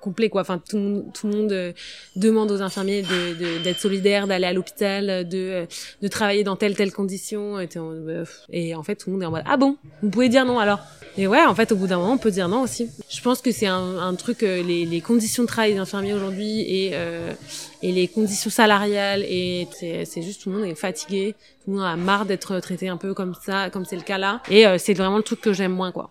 complet 0.00 0.28
quoi. 0.28 0.42
Enfin, 0.42 0.58
tout, 0.58 1.04
tout 1.14 1.26
le 1.28 1.36
monde 1.36 1.52
euh, 1.52 1.72
demande 2.16 2.50
aux 2.50 2.62
infirmiers 2.62 3.02
de, 3.02 3.62
d'être 3.62 3.80
solidaires, 3.80 4.26
d'aller 4.26 4.46
à 4.46 4.52
l'hôpital, 4.52 5.28
de, 5.28 5.66
de 6.02 6.08
travailler 6.08 6.44
dans 6.44 6.56
telle 6.56 6.74
telle 6.76 6.92
condition. 6.92 7.60
Et, 7.60 7.68
et 8.50 8.74
en 8.74 8.82
fait, 8.82 8.96
tout 8.96 9.10
le 9.10 9.14
monde 9.14 9.22
est 9.22 9.26
en 9.26 9.30
mode 9.30 9.44
ah 9.46 9.56
bon, 9.56 9.76
vous 10.02 10.10
pouvez 10.10 10.28
dire 10.28 10.44
non 10.44 10.58
alors? 10.58 10.80
Et 11.16 11.26
ouais, 11.26 11.44
en 11.44 11.54
fait, 11.54 11.72
au 11.72 11.76
bout 11.76 11.88
d'un 11.88 11.98
moment, 11.98 12.12
on 12.12 12.18
peut 12.18 12.30
dire 12.30 12.48
non 12.48 12.62
aussi. 12.62 12.90
Je 13.08 13.20
pense 13.20 13.40
que 13.40 13.50
c'est 13.50 13.66
un, 13.66 13.98
un 13.98 14.14
truc, 14.14 14.42
les, 14.42 14.84
les 14.84 15.00
conditions 15.00 15.42
de 15.42 15.48
travail 15.48 15.72
des 15.74 15.78
infirmiers 15.78 16.14
aujourd'hui 16.14 16.60
et 16.60 16.94
et 17.80 17.92
les 17.92 18.08
conditions 18.08 18.50
salariales 18.50 19.22
et 19.22 19.68
c'est 19.80 20.22
juste 20.22 20.42
tout 20.42 20.50
le 20.50 20.56
monde 20.58 20.66
est 20.66 20.74
fatigué, 20.74 21.34
tout 21.64 21.70
le 21.70 21.76
monde 21.76 21.86
a 21.86 21.96
marre 21.96 22.26
d'être 22.26 22.58
traité 22.60 22.88
un 22.88 22.96
peu 22.96 23.14
comme 23.14 23.34
ça, 23.44 23.70
comme 23.70 23.84
c'est 23.84 23.96
le 23.96 24.02
cas 24.02 24.18
là. 24.18 24.42
Et 24.50 24.64
c'est 24.78 24.94
vraiment 24.94 25.16
le 25.16 25.22
truc 25.22 25.40
que 25.40 25.52
j'aime 25.52 25.72
moins 25.72 25.92
quoi. 25.92 26.10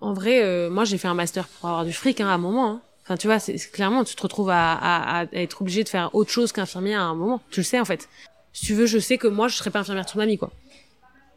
En 0.00 0.12
vrai, 0.12 0.42
euh, 0.42 0.70
moi 0.70 0.84
j'ai 0.84 0.98
fait 0.98 1.08
un 1.08 1.14
master 1.14 1.46
pour 1.46 1.68
avoir 1.68 1.84
du 1.84 1.92
fric 1.92 2.20
hein, 2.20 2.28
à 2.28 2.32
un 2.32 2.38
moment. 2.38 2.70
Hein. 2.70 2.80
Enfin, 3.04 3.16
tu 3.16 3.26
vois, 3.26 3.38
c'est 3.38 3.56
clairement, 3.72 4.04
tu 4.04 4.14
te 4.14 4.22
retrouves 4.22 4.50
à, 4.50 4.72
à, 4.72 5.20
à 5.20 5.26
être 5.32 5.62
obligé 5.62 5.84
de 5.84 5.88
faire 5.88 6.14
autre 6.14 6.30
chose 6.30 6.52
qu'infirmier 6.52 6.94
à 6.94 7.02
un 7.02 7.14
moment. 7.14 7.40
Tu 7.50 7.60
le 7.60 7.64
sais 7.64 7.80
en 7.80 7.84
fait. 7.84 8.08
Si 8.52 8.66
tu 8.66 8.74
veux, 8.74 8.86
je 8.86 8.98
sais 8.98 9.18
que 9.18 9.28
moi 9.28 9.48
je 9.48 9.56
serais 9.56 9.70
pas 9.70 9.80
infirmière 9.80 10.06
toute 10.06 10.16
ma 10.16 10.26
vie 10.26 10.38
quoi. 10.38 10.50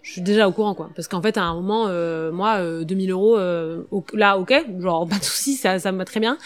Je 0.04 0.12
suis 0.12 0.21
déjà 0.21 0.49
au 0.49 0.52
courant 0.52 0.76
quoi, 0.76 0.89
parce 0.95 1.08
qu'en 1.08 1.21
fait 1.21 1.38
à 1.38 1.43
un 1.43 1.54
moment, 1.54 1.86
euh, 1.88 2.30
moi, 2.32 2.58
euh, 2.58 2.84
2000 2.84 3.12
euros, 3.12 3.38
euh, 3.38 3.84
là, 4.13 4.38
ok, 4.38 4.54
genre 4.80 5.08
pas 5.10 5.17
de 5.17 5.23
souci, 5.23 5.56
ça, 5.56 5.80
ça 5.80 5.91
me 5.93 5.97
va 5.97 6.06
très 6.06 6.19
bien, 6.19 6.38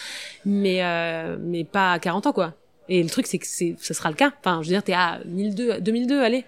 mais 0.44 0.84
euh, 0.84 1.36
mais 1.40 1.64
pas 1.64 1.92
à 1.92 1.98
40 1.98 2.28
ans 2.28 2.32
quoi. 2.32 2.54
Et 2.88 3.02
le 3.02 3.08
truc 3.10 3.26
c'est 3.26 3.38
que 3.38 3.46
c'est, 3.46 3.74
ce 3.80 3.92
sera 3.94 4.10
le 4.10 4.14
cas. 4.14 4.32
Enfin, 4.40 4.60
je 4.62 4.68
veux 4.68 4.74
dire, 4.74 4.82
t'es 4.84 4.92
à 4.92 5.20
1002, 5.26 5.80
2002, 5.80 6.22
allez, 6.22 6.44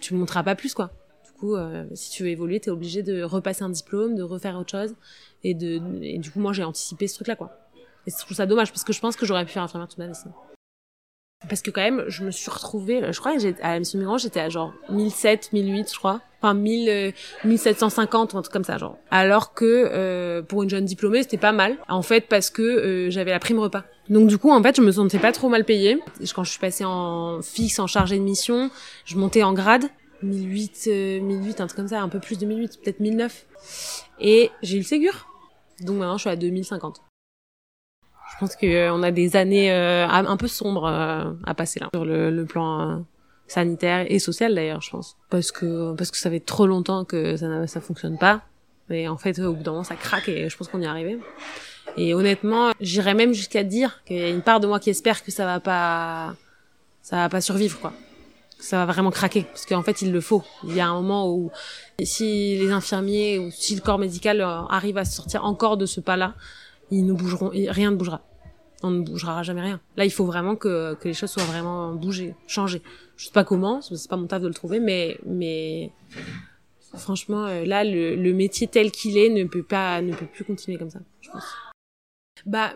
tu 0.00 0.14
monteras 0.14 0.44
pas 0.44 0.54
plus 0.54 0.72
quoi 0.72 0.90
coup, 1.36 1.54
euh, 1.54 1.84
si 1.94 2.10
tu 2.10 2.22
veux 2.22 2.28
évoluer, 2.28 2.60
t'es 2.60 2.70
obligé 2.70 3.02
de 3.02 3.22
repasser 3.22 3.62
un 3.62 3.70
diplôme, 3.70 4.14
de 4.14 4.22
refaire 4.22 4.58
autre 4.58 4.70
chose. 4.70 4.94
Et, 5.44 5.54
de, 5.54 5.80
et 6.02 6.18
du 6.18 6.30
coup, 6.30 6.40
moi, 6.40 6.52
j'ai 6.52 6.64
anticipé 6.64 7.06
ce 7.06 7.14
truc-là, 7.16 7.36
quoi. 7.36 7.50
Et 8.06 8.10
je 8.10 8.16
trouve 8.16 8.36
ça 8.36 8.46
dommage, 8.46 8.72
parce 8.72 8.84
que 8.84 8.92
je 8.92 9.00
pense 9.00 9.16
que 9.16 9.26
j'aurais 9.26 9.44
pu 9.44 9.52
faire 9.52 9.62
infirmière 9.62 9.88
toute 9.88 9.98
ma 9.98 10.06
vie. 10.06 10.12
Parce 11.48 11.60
que 11.60 11.70
quand 11.70 11.82
même, 11.82 12.04
je 12.08 12.24
me 12.24 12.30
suis 12.30 12.50
retrouvée, 12.50 13.02
je 13.12 13.18
crois 13.20 13.34
que 13.34 13.40
j'étais, 13.40 13.62
à 13.62 13.78
Monsieur 13.78 13.98
Migrant, 13.98 14.16
j'étais 14.16 14.40
à 14.40 14.48
genre 14.48 14.72
1007, 14.88 15.52
1008, 15.52 15.92
je 15.92 15.98
crois. 15.98 16.22
Enfin, 16.40 16.54
1000, 16.54 17.12
1750 17.44 18.32
ou 18.32 18.38
un 18.38 18.42
truc 18.42 18.52
comme 18.52 18.64
ça, 18.64 18.78
genre. 18.78 18.98
Alors 19.10 19.52
que, 19.52 19.64
euh, 19.64 20.42
pour 20.42 20.62
une 20.62 20.70
jeune 20.70 20.84
diplômée, 20.84 21.22
c'était 21.22 21.36
pas 21.36 21.52
mal. 21.52 21.76
En 21.88 22.02
fait, 22.02 22.22
parce 22.28 22.50
que 22.50 22.62
euh, 22.62 23.10
j'avais 23.10 23.32
la 23.32 23.38
prime 23.38 23.58
repas. 23.58 23.84
Donc 24.08 24.28
du 24.28 24.38
coup, 24.38 24.50
en 24.50 24.62
fait, 24.62 24.76
je 24.76 24.82
me 24.82 24.92
sentais 24.92 25.18
pas 25.18 25.32
trop 25.32 25.48
mal 25.48 25.64
payée. 25.64 25.98
Quand 26.34 26.44
je 26.44 26.50
suis 26.50 26.60
passée 26.60 26.84
en 26.84 27.42
fixe, 27.42 27.78
en 27.78 27.86
chargée 27.86 28.18
de 28.18 28.22
mission, 28.22 28.70
je 29.04 29.16
montais 29.16 29.42
en 29.42 29.52
grade. 29.52 29.84
1008, 30.22 30.88
1008, 31.22 31.60
un 31.60 31.66
truc 31.66 31.76
comme 31.76 31.88
ça, 31.88 32.00
un 32.00 32.08
peu 32.08 32.20
plus 32.20 32.38
de 32.38 32.46
1008, 32.46 32.80
peut-être 32.82 33.00
1009. 33.00 33.46
Et 34.20 34.50
j'ai 34.62 34.76
eu 34.76 34.80
le 34.80 34.84
Ségur. 34.84 35.28
Donc 35.80 35.98
maintenant, 35.98 36.16
je 36.16 36.22
suis 36.22 36.30
à 36.30 36.36
2050. 36.36 37.02
Je 38.32 38.40
pense 38.40 38.56
qu'on 38.56 38.66
euh, 38.66 39.02
a 39.02 39.10
des 39.10 39.36
années 39.36 39.72
euh, 39.72 40.06
un 40.08 40.36
peu 40.36 40.48
sombres 40.48 40.86
euh, 40.86 41.32
à 41.44 41.54
passer 41.54 41.80
là, 41.80 41.88
sur 41.94 42.04
le, 42.04 42.44
plan 42.44 43.04
sanitaire 43.46 44.04
et 44.10 44.18
social 44.18 44.54
d'ailleurs, 44.54 44.82
je 44.82 44.90
pense. 44.90 45.16
Parce 45.30 45.52
que, 45.52 45.94
parce 45.94 46.10
que 46.10 46.16
ça 46.16 46.30
fait 46.30 46.40
trop 46.40 46.66
longtemps 46.66 47.04
que 47.04 47.36
ça, 47.36 47.66
ça 47.66 47.80
fonctionne 47.80 48.18
pas. 48.18 48.42
Et 48.90 49.08
en 49.08 49.16
fait, 49.16 49.38
au 49.38 49.52
bout 49.52 49.62
d'un 49.62 49.72
moment, 49.72 49.84
ça 49.84 49.96
craque 49.96 50.28
et 50.28 50.48
je 50.48 50.56
pense 50.56 50.68
qu'on 50.68 50.80
y 50.80 50.84
est 50.84 50.88
arrivé. 50.88 51.18
Et 51.96 52.14
honnêtement, 52.14 52.72
j'irais 52.80 53.14
même 53.14 53.32
jusqu'à 53.32 53.64
dire 53.64 54.02
qu'il 54.04 54.18
y 54.18 54.22
a 54.22 54.28
une 54.28 54.42
part 54.42 54.60
de 54.60 54.66
moi 54.66 54.80
qui 54.80 54.90
espère 54.90 55.24
que 55.24 55.30
ça 55.30 55.44
va 55.44 55.60
pas, 55.60 56.34
ça 57.02 57.16
va 57.16 57.28
pas 57.28 57.40
survivre, 57.40 57.80
quoi 57.80 57.92
ça 58.58 58.84
va 58.84 58.92
vraiment 58.92 59.10
craquer 59.10 59.42
parce 59.42 59.66
qu'en 59.66 59.82
fait 59.82 60.02
il 60.02 60.12
le 60.12 60.20
faut. 60.20 60.42
Il 60.64 60.74
y 60.74 60.80
a 60.80 60.88
un 60.88 60.94
moment 60.94 61.30
où 61.32 61.50
si 62.02 62.56
les 62.56 62.70
infirmiers 62.70 63.38
ou 63.38 63.50
si 63.50 63.74
le 63.74 63.80
corps 63.80 63.98
médical 63.98 64.40
euh, 64.40 64.62
arrive 64.68 64.98
à 64.98 65.04
sortir 65.04 65.44
encore 65.44 65.76
de 65.76 65.86
ce 65.86 66.00
pas-là, 66.00 66.34
ils 66.90 67.04
ne 67.04 67.12
bougeront, 67.12 67.50
rien 67.50 67.90
ne 67.90 67.96
bougera. 67.96 68.22
On 68.82 68.90
ne 68.90 69.02
bougera 69.02 69.42
jamais 69.42 69.62
rien. 69.62 69.80
Là, 69.96 70.04
il 70.04 70.10
faut 70.10 70.26
vraiment 70.26 70.54
que, 70.54 70.94
que 70.94 71.08
les 71.08 71.14
choses 71.14 71.30
soient 71.30 71.44
vraiment 71.44 71.94
bougées, 71.94 72.34
changées. 72.46 72.82
Je 73.16 73.26
sais 73.26 73.32
pas 73.32 73.44
comment, 73.44 73.80
c'est 73.80 74.08
pas 74.08 74.16
mon 74.16 74.26
taf 74.26 74.42
de 74.42 74.48
le 74.48 74.54
trouver, 74.54 74.80
mais 74.80 75.18
mais 75.24 75.90
franchement, 76.94 77.46
euh, 77.46 77.64
là, 77.64 77.84
le, 77.84 78.14
le 78.16 78.32
métier 78.32 78.66
tel 78.66 78.90
qu'il 78.90 79.16
est 79.18 79.30
ne 79.30 79.44
peut 79.44 79.62
pas, 79.62 80.02
ne 80.02 80.14
peut 80.14 80.26
plus 80.26 80.44
continuer 80.44 80.78
comme 80.78 80.90
ça, 80.90 81.00
je 81.20 81.30
pense. 81.30 81.44
Bah, 82.44 82.74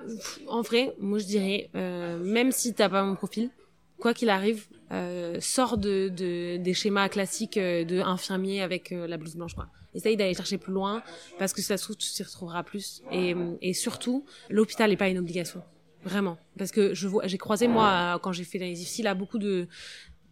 en 0.48 0.62
vrai, 0.62 0.94
moi 0.98 1.18
je 1.18 1.26
dirais, 1.26 1.70
euh, 1.76 2.18
même 2.18 2.50
si 2.50 2.74
t'as 2.74 2.88
pas 2.88 3.04
mon 3.04 3.14
profil, 3.14 3.50
quoi 4.00 4.14
qu'il 4.14 4.30
arrive, 4.30 4.66
euh, 4.92 5.36
sort 5.40 5.78
de, 5.78 6.08
de, 6.08 6.56
des 6.56 6.74
schémas 6.74 7.08
classiques 7.08 7.56
euh, 7.56 7.84
de 7.84 8.00
infirmier 8.00 8.62
avec 8.62 8.90
euh, 8.90 9.06
la 9.06 9.16
blouse 9.16 9.36
blanche. 9.36 9.54
Quoi. 9.54 9.68
Essaye 9.94 10.16
d'aller 10.16 10.34
chercher 10.34 10.58
plus 10.58 10.72
loin 10.72 11.02
parce 11.38 11.52
que 11.52 11.62
ça 11.62 11.76
se 11.76 11.84
trouve, 11.84 11.96
tu 11.96 12.10
t'y 12.10 12.22
retrouveras 12.22 12.64
plus. 12.64 13.02
Et, 13.12 13.34
et 13.62 13.74
surtout, 13.74 14.24
l'hôpital 14.48 14.90
n'est 14.90 14.96
pas 14.96 15.08
une 15.08 15.18
obligation. 15.18 15.62
Vraiment. 16.02 16.38
Parce 16.58 16.70
que 16.70 16.94
j'ai 16.94 17.38
croisé, 17.38 17.68
moi, 17.68 18.18
quand 18.22 18.32
j'ai 18.32 18.44
fait 18.44 18.58
les 18.58 18.82
IFSI, 18.82 19.02
là, 19.02 19.14
beaucoup 19.14 19.38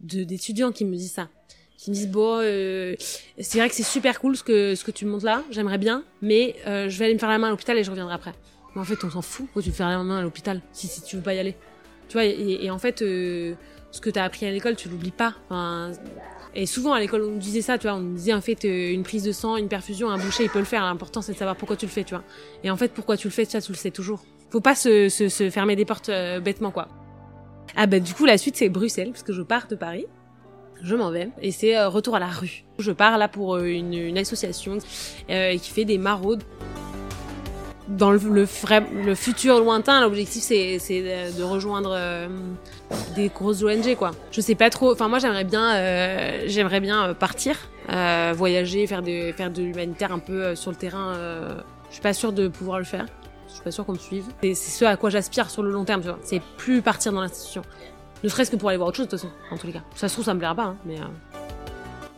d'étudiants 0.01 0.71
qui 0.71 0.83
me 0.85 0.95
disent 0.95 1.13
ça 1.13 1.29
qui 1.77 1.91
me 1.91 1.95
disent 1.95 2.09
bon 2.09 2.39
euh, 2.41 2.93
c'est 3.39 3.57
vrai 3.57 3.69
que 3.69 3.75
c'est 3.75 3.83
super 3.83 4.19
cool 4.19 4.35
ce 4.35 4.43
que 4.43 4.75
ce 4.75 4.83
que 4.83 4.91
tu 4.91 5.05
montres 5.05 5.23
là 5.23 5.45
j'aimerais 5.49 5.77
bien 5.77 6.03
mais 6.21 6.57
euh, 6.67 6.89
je 6.89 6.99
vais 6.99 7.05
aller 7.05 7.13
me 7.13 7.19
faire 7.19 7.29
la 7.29 7.37
main 7.37 7.47
à 7.47 7.51
l'hôpital 7.51 7.77
et 7.77 7.85
je 7.85 7.89
reviendrai 7.89 8.13
après 8.13 8.33
mais 8.75 8.81
en 8.81 8.83
fait 8.83 9.01
on 9.05 9.09
s'en 9.09 9.21
fout 9.21 9.45
pourquoi 9.45 9.61
tu 9.61 9.71
faire 9.71 9.87
la 9.87 10.03
main 10.03 10.19
à 10.19 10.21
l'hôpital 10.21 10.61
si, 10.73 10.87
si 10.87 11.01
tu 11.01 11.15
veux 11.15 11.21
pas 11.21 11.33
y 11.33 11.39
aller 11.39 11.55
tu 12.09 12.13
vois 12.13 12.25
et, 12.25 12.69
en 12.69 12.79
fait 12.79 13.01
euh, 13.01 13.53
ce 13.91 14.01
que 14.01 14.09
tu 14.09 14.19
as 14.19 14.23
appris 14.23 14.45
à 14.45 14.51
l'école, 14.51 14.75
tu 14.75 14.89
l'oublies 14.89 15.11
pas. 15.11 15.35
Et 16.55 16.65
souvent 16.65 16.93
à 16.93 16.99
l'école, 16.99 17.23
on 17.23 17.31
nous 17.31 17.37
disait 17.37 17.61
ça, 17.61 17.77
tu 17.77 17.87
vois, 17.87 17.95
on 17.95 18.01
nous 18.01 18.15
disait 18.15 18.33
en 18.33 18.41
fait 18.41 18.65
euh, 18.65 18.91
une 18.91 19.03
prise 19.03 19.23
de 19.23 19.31
sang, 19.31 19.55
une 19.55 19.67
perfusion, 19.67 20.09
un 20.09 20.17
boucher, 20.17 20.43
il 20.45 20.49
peut 20.49 20.59
le 20.59 20.65
faire. 20.65 20.83
L'important 20.83 21.21
c'est 21.21 21.33
de 21.33 21.37
savoir 21.37 21.55
pourquoi 21.55 21.77
tu 21.77 21.85
le 21.85 21.91
fais, 21.91 22.03
tu 22.03 22.15
vois. 22.15 22.23
Et 22.63 22.71
en 22.71 22.75
fait, 22.75 22.91
pourquoi 22.91 23.17
tu 23.17 23.27
le 23.27 23.31
fais, 23.31 23.45
ça, 23.45 23.61
tu 23.61 23.71
le 23.71 23.77
sais 23.77 23.91
toujours. 23.91 24.23
Faut 24.49 24.61
pas 24.61 24.73
se, 24.73 25.09
se, 25.09 25.29
se 25.29 25.49
fermer 25.51 25.75
des 25.75 25.85
portes 25.85 26.09
euh, 26.09 26.39
bêtement, 26.39 26.71
quoi. 26.71 26.87
Ah 27.75 27.85
bah 27.85 27.99
du 27.99 28.15
coup, 28.15 28.25
la 28.25 28.39
suite 28.39 28.55
c'est 28.55 28.67
Bruxelles, 28.67 29.11
parce 29.11 29.23
que 29.23 29.31
je 29.31 29.43
pars 29.43 29.67
de 29.67 29.75
Paris. 29.75 30.07
Je 30.81 30.95
m'en 30.95 31.11
vais 31.11 31.29
et 31.41 31.51
c'est 31.51 31.83
retour 31.85 32.15
à 32.15 32.19
la 32.19 32.29
rue. 32.29 32.63
Je 32.79 32.91
pars 32.93 33.17
là 33.17 33.27
pour 33.27 33.57
une 33.57 34.17
association 34.17 34.77
qui 35.27 35.59
fait 35.59 35.83
des 35.83 35.97
maraudes 35.97 36.43
dans 37.89 38.11
le, 38.11 38.45
futur 39.15 39.59
lointain, 39.59 40.01
l'objectif 40.01 40.43
c'est, 40.43 40.77
de, 41.37 41.43
rejoindre 41.43 41.93
euh, 41.93 42.27
des 43.15 43.29
grosses 43.29 43.63
ONG 43.63 43.95
quoi. 43.95 44.11
Je 44.31 44.41
sais 44.41 44.55
pas 44.55 44.69
trop. 44.69 44.93
Enfin 44.93 45.07
moi 45.07 45.19
j'aimerais 45.19 45.43
bien, 45.43 45.75
euh, 45.75 46.47
euh, 46.47 47.13
partir, 47.13 47.57
voyager, 48.35 48.85
faire 48.87 49.01
de 49.01 49.61
l'humanitaire 49.61 50.11
un 50.11 50.19
peu 50.19 50.55
sur 50.55 50.71
le 50.71 50.77
terrain. 50.77 51.13
je 51.89 51.93
suis 51.93 52.01
pas 52.01 52.13
sûre 52.13 52.31
de 52.31 52.47
pouvoir 52.47 52.79
le 52.79 52.85
faire. 52.85 53.05
Je 53.47 53.53
suis 53.55 53.63
pas 53.63 53.71
sûre 53.71 53.85
qu'on 53.85 53.93
me 53.93 53.97
suive. 53.97 54.25
C'est, 54.41 54.53
ce 54.53 54.85
à 54.85 54.95
quoi 54.95 55.09
j'aspire 55.09 55.49
sur 55.49 55.63
le 55.63 55.71
long 55.71 55.83
terme. 55.83 56.03
C'est 56.23 56.41
plus 56.57 56.81
partir 56.81 57.11
dans 57.11 57.21
l'institution. 57.21 57.63
Ne 58.23 58.29
serait-ce 58.29 58.51
que 58.51 58.55
pour 58.55 58.69
aller 58.69 58.77
voir 58.77 58.89
autre 58.89 58.97
chose 58.97 59.07
de 59.07 59.11
toute 59.11 59.19
façon. 59.19 59.33
En 59.51 59.57
tous 59.57 59.67
les 59.67 59.73
cas. 59.73 59.81
Ça 59.95 60.07
se 60.07 60.13
trouve 60.13 60.25
ça 60.25 60.33
me 60.33 60.39
plaira 60.39 60.53
pas, 60.53 60.63
hein, 60.63 60.77
mais 60.85 60.97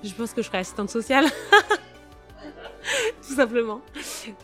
je 0.04 0.14
pense 0.14 0.34
que 0.34 0.42
je 0.42 0.48
serai 0.48 0.58
assistante 0.58 0.90
sociale. 0.90 1.26
tout 3.28 3.36
simplement. 3.36 3.82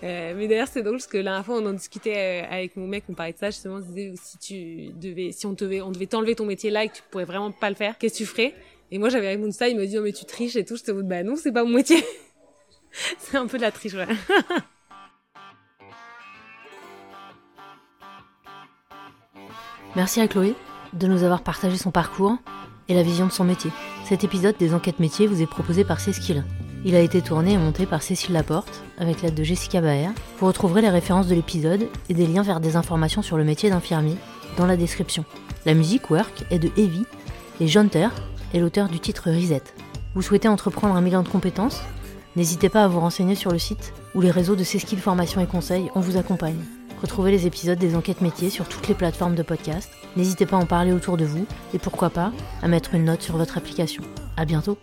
Euh, 0.04 0.34
mais 0.36 0.47
d'ailleurs, 0.47 0.67
c'est 0.67 0.82
drôle 0.82 0.97
parce 0.97 1.08
que 1.08 1.17
la 1.17 1.23
dernière 1.23 1.45
fois, 1.45 1.56
on 1.58 1.65
en 1.65 1.73
discutait 1.73 2.43
euh, 2.43 2.54
avec 2.54 2.76
mon 2.76 2.88
mec, 2.88 3.04
on 3.10 3.13
parlait 3.13 3.34
de 3.34 3.38
ça, 3.38 3.50
justement, 3.50 3.76
on 3.76 3.80
disait 3.80 4.13
si 4.15 4.38
tu 4.38 4.89
devais, 4.93 5.32
si 5.32 5.45
on 5.45 5.54
devait, 5.54 5.82
on 5.82 5.91
devait 5.91 6.08
t'enlever 6.08 6.36
ton 6.36 6.45
métier 6.45 6.69
là 6.69 6.84
et 6.84 6.89
que 6.89 6.95
tu 6.95 7.02
pourrais 7.10 7.26
vraiment 7.26 7.52
pas 7.52 7.69
le 7.69 7.76
faire, 7.76 7.97
qu'est-ce 7.97 8.13
que 8.13 8.17
tu 8.19 8.26
ferais? 8.26 8.54
Et 8.91 9.00
moi, 9.00 9.10
j'avais 9.10 9.28
répondu 9.30 9.52
ça, 9.52 9.67
il 9.67 9.78
m'a 9.78 9.86
dit, 9.86 9.95
non, 9.95 10.02
mais 10.02 10.13
tu 10.13 10.26
triches 10.26 10.56
et 10.56 10.63
tout. 10.63 10.78
J'étais 10.78 10.91
au 10.91 11.04
bah 11.04 11.23
non, 11.23 11.36
c'est 11.36 11.52
pas 11.52 11.63
mon 11.63 11.71
métier. 11.71 12.04
c'est 13.19 13.38
un 13.38 13.47
peu 13.47 13.58
de 13.58 13.63
la 13.63 13.71
triche, 13.71 13.93
ouais. 13.93 14.08
Merci 19.95 20.21
à 20.21 20.28
Chloé 20.28 20.54
de 20.93 21.08
nous 21.08 21.23
avoir 21.23 21.41
partagé 21.41 21.76
son 21.76 21.91
parcours 21.91 22.38
et 22.88 22.93
la 22.93 23.04
vision 23.04 23.26
de 23.26 23.32
son 23.32 23.43
métier. 23.43 23.71
Cet 24.06 24.23
épisode 24.23 24.56
des 24.58 24.73
enquêtes 24.73 25.00
métiers 25.00 25.28
vous 25.28 25.41
est 25.41 25.47
proposé 25.47 25.84
par 25.84 26.00
Céskil. 26.00 26.45
Il 26.88 26.95
a 26.95 27.02
été 27.02 27.21
tourné 27.21 27.52
et 27.52 27.58
monté 27.58 27.86
par 27.86 28.02
Cécile 28.02 28.32
Laporte, 28.32 28.82
avec 28.97 29.21
l'aide 29.21 29.34
de 29.34 29.43
Jessica 29.43 29.82
Baer. 29.82 30.12
Vous 30.39 30.47
retrouverez 30.47 30.82
les 30.82 30.89
références 30.89 31.28
de 31.28 31.36
l'épisode 31.36 31.86
et 32.08 32.13
des 32.13 32.26
liens 32.26 32.43
vers 32.43 32.62
des 32.62 32.78
informations 32.78 33.21
sur 33.21 33.36
le 33.36 33.43
métier 33.43 33.69
d'infirmier 33.69 34.15
dans 34.56 34.65
la 34.65 34.78
description. 34.78 35.26
La 35.65 35.73
musique 35.73 36.10
Work 36.10 36.45
est 36.50 36.60
de 36.60 36.69
Evie 36.78 37.06
et 37.60 37.67
John 37.67 37.89
Ter 37.89 38.10
est 38.54 38.60
l'auteur 38.60 38.88
du 38.88 39.02
titre 39.02 39.30
Reset. 39.30 39.63
Vous 40.15 40.21
souhaitez 40.21 40.47
entreprendre 40.47 40.95
un 40.95 41.02
million 41.02 41.23
de 41.23 41.28
compétences? 41.28 41.82
N'hésitez 42.38 42.69
pas 42.69 42.86
à 42.86 42.88
vous 42.88 43.02
renseigner 43.02 43.36
sur 43.36 43.52
le 43.52 43.60
site 43.60 43.91
ou 44.15 44.21
les 44.21 44.32
réseaux 44.32 44.56
de 44.56 44.63
Cécile 44.63 45.00
Formation 45.00 45.41
et 45.41 45.45
Conseils, 45.45 45.91
on 45.93 46.00
vous 46.00 46.15
accompagne. 46.15 46.63
Retrouvez 47.02 47.32
les 47.32 47.47
épisodes 47.47 47.78
des 47.78 47.97
enquêtes 47.97 48.21
métiers 48.21 48.50
sur 48.50 48.65
toutes 48.65 48.88
les 48.88 48.95
plateformes 48.95 49.36
de 49.36 49.43
podcast. 49.43 49.91
N'hésitez 50.15 50.45
pas 50.45 50.56
à 50.56 50.62
en 50.62 50.65
parler 50.65 50.93
autour 50.93 51.17
de 51.17 51.26
vous 51.26 51.45
et 51.73 51.80
pourquoi 51.80 52.10
pas 52.12 52.32
à 52.63 52.69
mettre 52.69 52.95
une 52.95 53.04
note 53.04 53.23
sur 53.23 53.36
votre 53.36 53.58
application. 53.58 54.04
À 54.38 54.45
bientôt 54.45 54.78